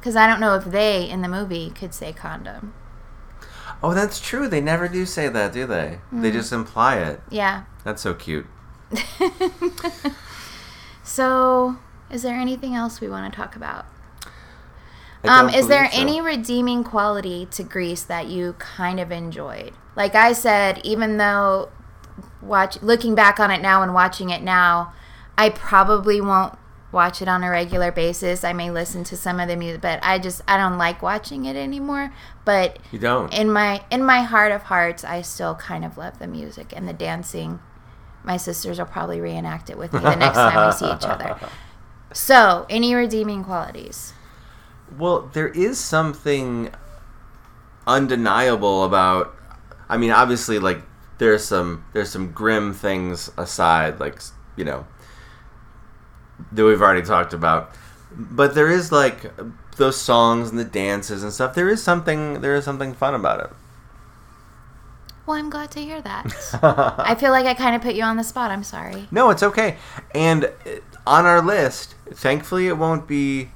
Because 0.00 0.16
I 0.16 0.26
don't 0.26 0.40
know 0.40 0.56
if 0.56 0.64
they 0.64 1.08
in 1.08 1.22
the 1.22 1.28
movie 1.28 1.70
could 1.70 1.94
say 1.94 2.12
condom. 2.12 2.74
Oh, 3.80 3.94
that's 3.94 4.20
true. 4.20 4.48
They 4.48 4.60
never 4.60 4.88
do 4.88 5.06
say 5.06 5.28
that, 5.28 5.52
do 5.52 5.66
they? 5.66 6.00
They 6.12 6.30
Mm. 6.30 6.32
just 6.34 6.52
imply 6.52 6.96
it. 6.96 7.20
Yeah. 7.30 7.64
That's 7.84 8.02
so 8.02 8.14
cute. 8.14 8.46
So, 11.04 11.76
is 12.10 12.22
there 12.22 12.36
anything 12.36 12.74
else 12.74 13.00
we 13.00 13.08
want 13.08 13.30
to 13.32 13.36
talk 13.36 13.56
about? 13.56 13.86
Um, 15.24 15.48
is 15.48 15.68
there 15.68 15.90
so. 15.90 15.98
any 15.98 16.20
redeeming 16.20 16.82
quality 16.84 17.46
to 17.52 17.62
Grease 17.62 18.02
that 18.04 18.26
you 18.26 18.54
kind 18.58 18.98
of 18.98 19.12
enjoyed? 19.12 19.72
Like 19.94 20.14
I 20.14 20.32
said, 20.32 20.80
even 20.84 21.18
though 21.18 21.70
watch 22.40 22.80
looking 22.82 23.14
back 23.14 23.38
on 23.38 23.50
it 23.50 23.62
now 23.62 23.82
and 23.82 23.94
watching 23.94 24.30
it 24.30 24.42
now, 24.42 24.92
I 25.38 25.50
probably 25.50 26.20
won't 26.20 26.58
watch 26.90 27.22
it 27.22 27.28
on 27.28 27.42
a 27.42 27.50
regular 27.50 27.90
basis. 27.92 28.44
I 28.44 28.52
may 28.52 28.70
listen 28.70 29.04
to 29.04 29.16
some 29.16 29.40
of 29.40 29.48
the 29.48 29.56
music, 29.56 29.80
but 29.80 30.00
I 30.02 30.18
just 30.18 30.42
I 30.46 30.56
don't 30.56 30.76
like 30.78 31.02
watching 31.02 31.44
it 31.44 31.56
anymore. 31.56 32.12
But 32.44 32.78
You 32.90 32.98
don't. 32.98 33.32
in 33.32 33.50
my 33.50 33.84
in 33.90 34.04
my 34.04 34.22
heart 34.22 34.52
of 34.52 34.64
hearts, 34.64 35.04
I 35.04 35.22
still 35.22 35.54
kind 35.54 35.84
of 35.84 35.96
love 35.96 36.18
the 36.18 36.26
music 36.26 36.72
and 36.76 36.88
the 36.88 36.92
dancing. 36.92 37.60
My 38.24 38.36
sisters 38.36 38.78
will 38.78 38.86
probably 38.86 39.20
reenact 39.20 39.68
it 39.70 39.76
with 39.78 39.92
me 39.92 40.00
the 40.00 40.14
next 40.14 40.36
time 40.36 40.66
we 40.66 40.72
see 40.72 40.92
each 40.92 41.04
other. 41.04 41.38
So, 42.14 42.66
any 42.68 42.94
redeeming 42.94 43.42
qualities? 43.42 44.12
Well, 44.98 45.30
there 45.32 45.48
is 45.48 45.78
something 45.78 46.70
undeniable 47.86 48.84
about. 48.84 49.34
I 49.88 49.96
mean, 49.96 50.10
obviously, 50.10 50.58
like 50.58 50.82
there's 51.18 51.44
some 51.44 51.84
there's 51.92 52.10
some 52.10 52.32
grim 52.32 52.72
things 52.72 53.30
aside, 53.36 54.00
like 54.00 54.20
you 54.56 54.64
know 54.64 54.86
that 56.50 56.64
we've 56.64 56.82
already 56.82 57.02
talked 57.02 57.32
about, 57.32 57.70
but 58.10 58.54
there 58.54 58.70
is 58.70 58.90
like 58.90 59.32
those 59.76 60.00
songs 60.00 60.50
and 60.50 60.58
the 60.58 60.64
dances 60.64 61.22
and 61.22 61.32
stuff. 61.32 61.54
There 61.54 61.68
is 61.68 61.82
something 61.82 62.40
there 62.40 62.54
is 62.54 62.64
something 62.64 62.94
fun 62.94 63.14
about 63.14 63.40
it. 63.40 63.50
Well, 65.24 65.36
I'm 65.36 65.50
glad 65.50 65.70
to 65.72 65.80
hear 65.80 66.00
that. 66.02 66.26
I 66.98 67.14
feel 67.14 67.30
like 67.30 67.46
I 67.46 67.54
kind 67.54 67.76
of 67.76 67.82
put 67.82 67.94
you 67.94 68.02
on 68.02 68.16
the 68.16 68.24
spot. 68.24 68.50
I'm 68.50 68.64
sorry. 68.64 69.06
No, 69.12 69.30
it's 69.30 69.42
okay. 69.42 69.76
And 70.14 70.46
uh, 70.46 70.50
on 71.06 71.26
our 71.26 71.40
list, 71.40 71.94
thankfully, 72.12 72.66
it 72.66 72.76
won't 72.76 73.06
be 73.06 73.50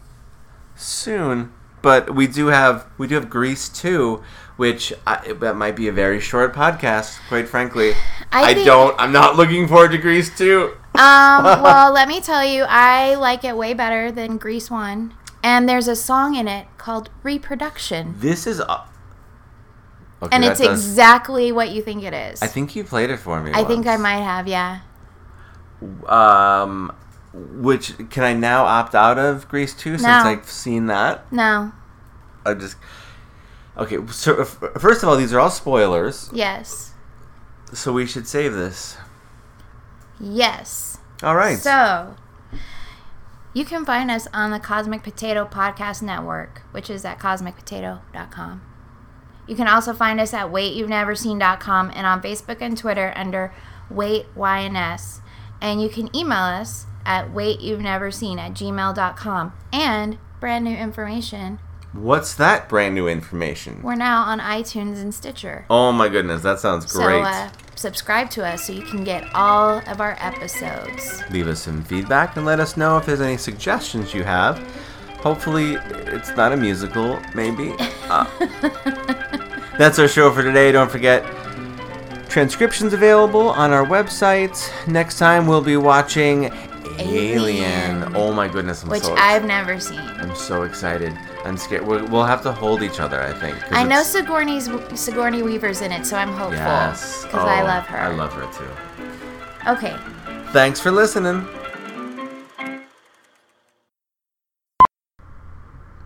soon. 0.76 1.52
But 1.82 2.14
we 2.14 2.26
do 2.26 2.46
have 2.48 2.86
we 2.98 3.06
do 3.06 3.14
have 3.14 3.30
Grease 3.30 3.68
too, 3.68 4.22
which 4.56 4.92
I, 5.06 5.32
that 5.34 5.56
might 5.56 5.76
be 5.76 5.86
a 5.88 5.92
very 5.92 6.20
short 6.20 6.54
podcast. 6.54 7.18
Quite 7.28 7.48
frankly, 7.48 7.92
I 8.32 8.50
I, 8.50 8.54
think- 8.54 8.66
don't. 8.66 8.94
I'm 8.98 9.12
not 9.12 9.36
looking 9.36 9.68
forward 9.68 9.92
to 9.92 9.98
Grease 9.98 10.36
too. 10.36 10.72
Um, 10.94 11.44
well, 11.62 11.92
let 11.92 12.08
me 12.08 12.20
tell 12.20 12.44
you, 12.44 12.64
I 12.66 13.14
like 13.16 13.44
it 13.44 13.56
way 13.56 13.74
better 13.74 14.10
than 14.10 14.38
Grease 14.38 14.70
1. 14.70 15.12
And 15.44 15.68
there's 15.68 15.86
a 15.88 15.94
song 15.94 16.34
in 16.34 16.48
it 16.48 16.66
called 16.78 17.10
Reproduction. 17.22 18.14
This 18.18 18.46
is. 18.46 18.60
Uh, 18.60 18.84
okay, 20.22 20.34
And 20.34 20.42
it's 20.44 20.58
does- 20.58 20.70
exactly 20.84 21.52
what 21.52 21.68
you 21.70 21.82
think 21.82 22.02
it 22.02 22.14
is. 22.14 22.42
I 22.42 22.46
think 22.46 22.74
you 22.74 22.82
played 22.82 23.10
it 23.10 23.18
for 23.18 23.40
me. 23.42 23.52
I 23.54 23.62
think 23.64 23.86
I 23.86 23.96
might 23.98 24.22
have, 24.22 24.48
yeah. 24.48 24.80
Um, 26.06 26.92
which 27.36 27.94
can 28.10 28.24
I 28.24 28.32
now 28.32 28.64
opt 28.64 28.94
out 28.94 29.18
of 29.18 29.48
Grease 29.48 29.74
two 29.74 29.92
since 29.98 30.02
No. 30.02 30.30
I've 30.30 30.48
seen 30.48 30.86
that? 30.86 31.30
No. 31.32 31.72
I 32.44 32.54
just 32.54 32.76
Okay, 33.76 33.98
so 34.08 34.40
uh, 34.40 34.44
first 34.44 35.02
of 35.02 35.08
all, 35.08 35.16
these 35.16 35.32
are 35.34 35.38
all 35.40 35.50
spoilers, 35.50 36.30
Yes. 36.32 36.94
so 37.74 37.92
we 37.92 38.06
should 38.06 38.26
save 38.26 38.54
this. 38.54 38.96
Yes. 40.18 40.96
All 41.22 41.34
right. 41.36 41.58
So, 41.58 42.16
you 43.52 43.66
can 43.66 43.84
find 43.84 44.10
us 44.10 44.28
on 44.32 44.50
the 44.50 44.58
Cosmic 44.58 45.02
Potato 45.02 45.44
Podcast 45.44 46.00
Network, 46.00 46.62
which 46.70 46.88
is 46.88 47.04
at 47.04 47.18
cosmicpotato.com. 47.18 48.62
You 49.46 49.56
can 49.56 49.68
also 49.68 49.92
find 49.92 50.20
us 50.20 50.32
at 50.32 50.46
waityou'veneverseen.com 50.46 51.92
and 51.94 52.06
on 52.06 52.22
Facebook 52.22 52.58
and 52.60 52.76
Twitter 52.78 53.12
under 53.14 53.52
WaitYNS. 53.92 55.20
And 55.60 55.80
you 55.82 55.88
can 55.88 56.14
email 56.16 56.38
us 56.38 56.86
at 57.06 57.32
waityou'veneverseen 57.32 58.38
at 58.38 58.52
gmail.com. 58.52 59.52
And 59.72 60.18
brand 60.40 60.64
new 60.64 60.76
information, 60.76 61.58
What's 61.92 62.34
that 62.34 62.68
brand 62.68 62.94
new 62.94 63.08
information? 63.08 63.80
we're 63.82 63.94
now 63.94 64.22
on 64.24 64.38
iTunes 64.40 65.00
and 65.00 65.14
Stitcher. 65.14 65.64
Oh 65.70 65.92
my 65.92 66.08
goodness, 66.10 66.42
that 66.42 66.58
sounds 66.60 66.92
So 66.92 67.02
great. 67.02 67.22
uh, 67.22 67.48
subscribe 67.74 68.28
to 68.30 68.44
us 68.44 68.66
so 68.66 68.74
you 68.74 68.82
can 68.82 69.02
get 69.02 69.24
all 69.34 69.78
of 69.86 70.00
our 70.02 70.14
episodes. 70.20 71.22
Leave 71.30 71.48
us 71.48 71.62
some 71.62 71.82
feedback 71.84 72.36
and 72.36 72.44
let 72.44 72.60
us 72.60 72.76
know 72.76 72.98
if 72.98 73.06
there's 73.06 73.22
any 73.22 73.38
suggestions 73.38 74.12
you 74.12 74.24
have. 74.24 74.58
Hopefully, 75.20 75.76
it's 76.12 76.36
not 76.36 76.52
a 76.52 76.56
musical, 76.56 77.18
maybe. 77.34 77.72
Uh, 78.08 78.24
that's 79.78 79.98
our 79.98 80.06
show 80.06 80.30
for 80.30 80.40
today. 80.42 80.70
Don't 80.70 80.88
forget, 80.90 81.24
transcriptions 82.28 82.92
available 82.92 83.48
on 83.48 83.72
our 83.72 83.84
website. 83.84 84.56
Next 84.86 85.18
time, 85.18 85.48
we'll 85.48 85.60
be 85.60 85.76
watching 85.76 86.52
Alien. 86.98 87.38
Alien. 88.02 88.16
Oh 88.16 88.32
my 88.32 88.48
goodness, 88.48 88.82
I'm 88.82 88.90
Which 88.90 89.02
so 89.02 89.14
I've 89.16 89.44
never 89.44 89.78
seen. 89.80 89.98
I'm 89.98 90.34
so 90.34 90.62
excited. 90.62 91.12
I'm 91.44 91.56
scared. 91.56 91.86
We'll, 91.86 92.06
we'll 92.08 92.24
have 92.24 92.42
to 92.42 92.52
hold 92.52 92.82
each 92.82 93.00
other, 93.00 93.20
I 93.22 93.32
think. 93.32 93.56
I 93.72 93.84
know 93.84 94.02
Sigourney's 94.02 94.68
Sigourney 94.94 95.42
Weaver's 95.42 95.80
in 95.82 95.92
it, 95.92 96.06
so 96.06 96.16
I'm 96.16 96.32
hopeful. 96.32 96.56
Yes. 96.56 97.24
Because 97.24 97.46
I 97.48 97.60
Oh, 97.60 97.64
love 97.64 97.86
her. 97.86 97.98
I 97.98 98.08
love 98.14 98.32
her 98.32 98.46
too. 98.52 99.70
Okay. 99.70 99.96
Thanks 100.52 100.80
for 100.80 100.90
listening. 100.90 101.46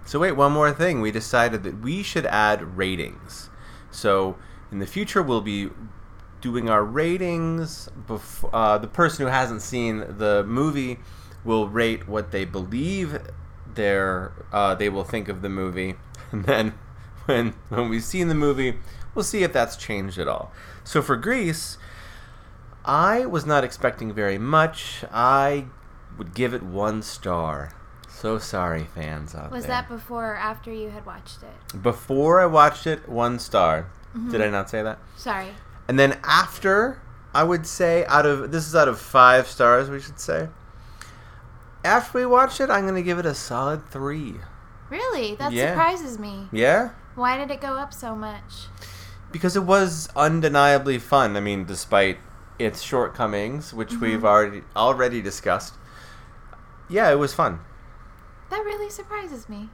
So 0.04 0.18
wait, 0.18 0.32
one 0.32 0.50
more 0.52 0.72
thing. 0.72 1.00
We 1.00 1.12
decided 1.12 1.62
that 1.62 1.80
we 1.80 2.02
should 2.02 2.26
add 2.26 2.76
ratings. 2.76 3.48
So 3.92 4.36
in 4.72 4.80
the 4.80 4.86
future, 4.86 5.22
we'll 5.22 5.40
be 5.40 5.70
doing 6.40 6.68
our 6.68 6.84
ratings. 6.84 7.88
Before 8.06 8.50
uh, 8.54 8.78
the 8.78 8.86
person 8.86 9.26
who 9.26 9.32
hasn't 9.32 9.62
seen 9.62 9.98
the 10.18 10.44
movie 10.46 10.98
will 11.44 11.68
rate 11.68 12.08
what 12.08 12.30
they 12.32 12.44
believe 12.44 13.18
their 13.74 14.32
uh, 14.52 14.74
they 14.74 14.88
will 14.88 15.04
think 15.04 15.28
of 15.28 15.42
the 15.42 15.48
movie, 15.48 15.94
and 16.32 16.44
then 16.44 16.74
when 17.26 17.54
when 17.68 17.88
we've 17.88 18.04
seen 18.04 18.28
the 18.28 18.34
movie, 18.34 18.78
we'll 19.14 19.24
see 19.24 19.42
if 19.42 19.52
that's 19.52 19.76
changed 19.76 20.18
at 20.18 20.28
all. 20.28 20.52
So 20.84 21.02
for 21.02 21.16
Grease. 21.16 21.78
I 22.82 23.26
was 23.26 23.44
not 23.44 23.62
expecting 23.62 24.12
very 24.14 24.38
much. 24.38 25.04
I 25.12 25.66
would 26.16 26.32
give 26.34 26.54
it 26.54 26.62
one 26.62 27.02
star. 27.02 27.72
So 28.08 28.38
sorry, 28.38 28.84
fans 28.84 29.34
out 29.34 29.50
Was 29.50 29.64
there. 29.66 29.82
that 29.82 29.88
before 29.88 30.32
or 30.32 30.36
after 30.36 30.72
you 30.72 30.90
had 30.90 31.06
watched 31.06 31.42
it? 31.42 31.82
Before 31.82 32.40
I 32.40 32.46
watched 32.46 32.86
it, 32.86 33.08
one 33.08 33.38
star. 33.38 33.90
Mm-hmm. 34.16 34.30
Did 34.30 34.40
I 34.42 34.48
not 34.48 34.68
say 34.70 34.82
that? 34.82 34.98
Sorry. 35.16 35.48
And 35.90 35.98
then 35.98 36.20
after, 36.22 37.02
I 37.34 37.42
would 37.42 37.66
say 37.66 38.04
out 38.06 38.24
of 38.24 38.52
this 38.52 38.64
is 38.68 38.76
out 38.76 38.86
of 38.86 39.00
five 39.00 39.48
stars. 39.48 39.90
We 39.90 39.98
should 40.00 40.20
say. 40.20 40.48
After 41.84 42.16
we 42.20 42.26
watch 42.26 42.60
it, 42.60 42.70
I'm 42.70 42.86
gonna 42.86 43.02
give 43.02 43.18
it 43.18 43.26
a 43.26 43.34
solid 43.34 43.90
three. 43.90 44.36
Really? 44.88 45.34
That 45.34 45.50
Yeah. 45.50 45.70
surprises 45.72 46.16
me. 46.16 46.48
Yeah, 46.52 46.90
Why 47.16 47.36
did 47.36 47.50
it 47.50 47.60
go 47.60 47.72
up 47.74 47.92
so 47.92 48.14
much? 48.14 48.68
because 49.32 49.56
it 49.56 49.64
was 49.64 50.08
undeniably 50.14 51.00
fun. 51.00 51.36
I 51.36 51.40
mean, 51.40 51.64
despite 51.64 52.18
its 52.60 52.82
shortcomings, 52.82 53.74
which 53.74 53.90
Mm-hmm. 53.94 54.00
we've 54.04 54.24
already 54.24 54.62
already 54.76 55.20
discussed. 55.20 55.74
Yeah, 56.88 57.10
it 57.10 57.18
was 57.18 57.34
fun. 57.34 57.58
That 58.50 58.64
really 58.64 58.90
surprises 58.90 59.48
me. 59.48 59.70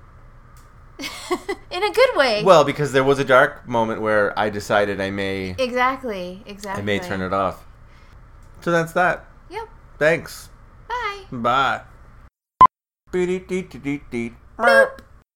In 1.70 1.82
a 1.82 1.92
good 1.92 2.16
way. 2.16 2.42
Well, 2.42 2.64
because 2.64 2.92
there 2.92 3.04
was 3.04 3.18
a 3.18 3.24
dark 3.24 3.68
moment 3.68 4.00
where 4.00 4.36
I 4.38 4.48
decided 4.50 5.00
I 5.00 5.10
may 5.10 5.54
exactly. 5.58 6.42
Exactly. 6.46 6.82
I 6.82 6.84
may 6.84 6.98
turn 6.98 7.20
it 7.20 7.32
off. 7.32 7.66
So 8.62 8.70
that's 8.70 8.92
that. 8.92 9.26
Yep. 9.50 9.68
Thanks. 9.98 10.48
Bye. 10.88 11.24
Bye. 11.30 11.82
Boop. 14.58 15.00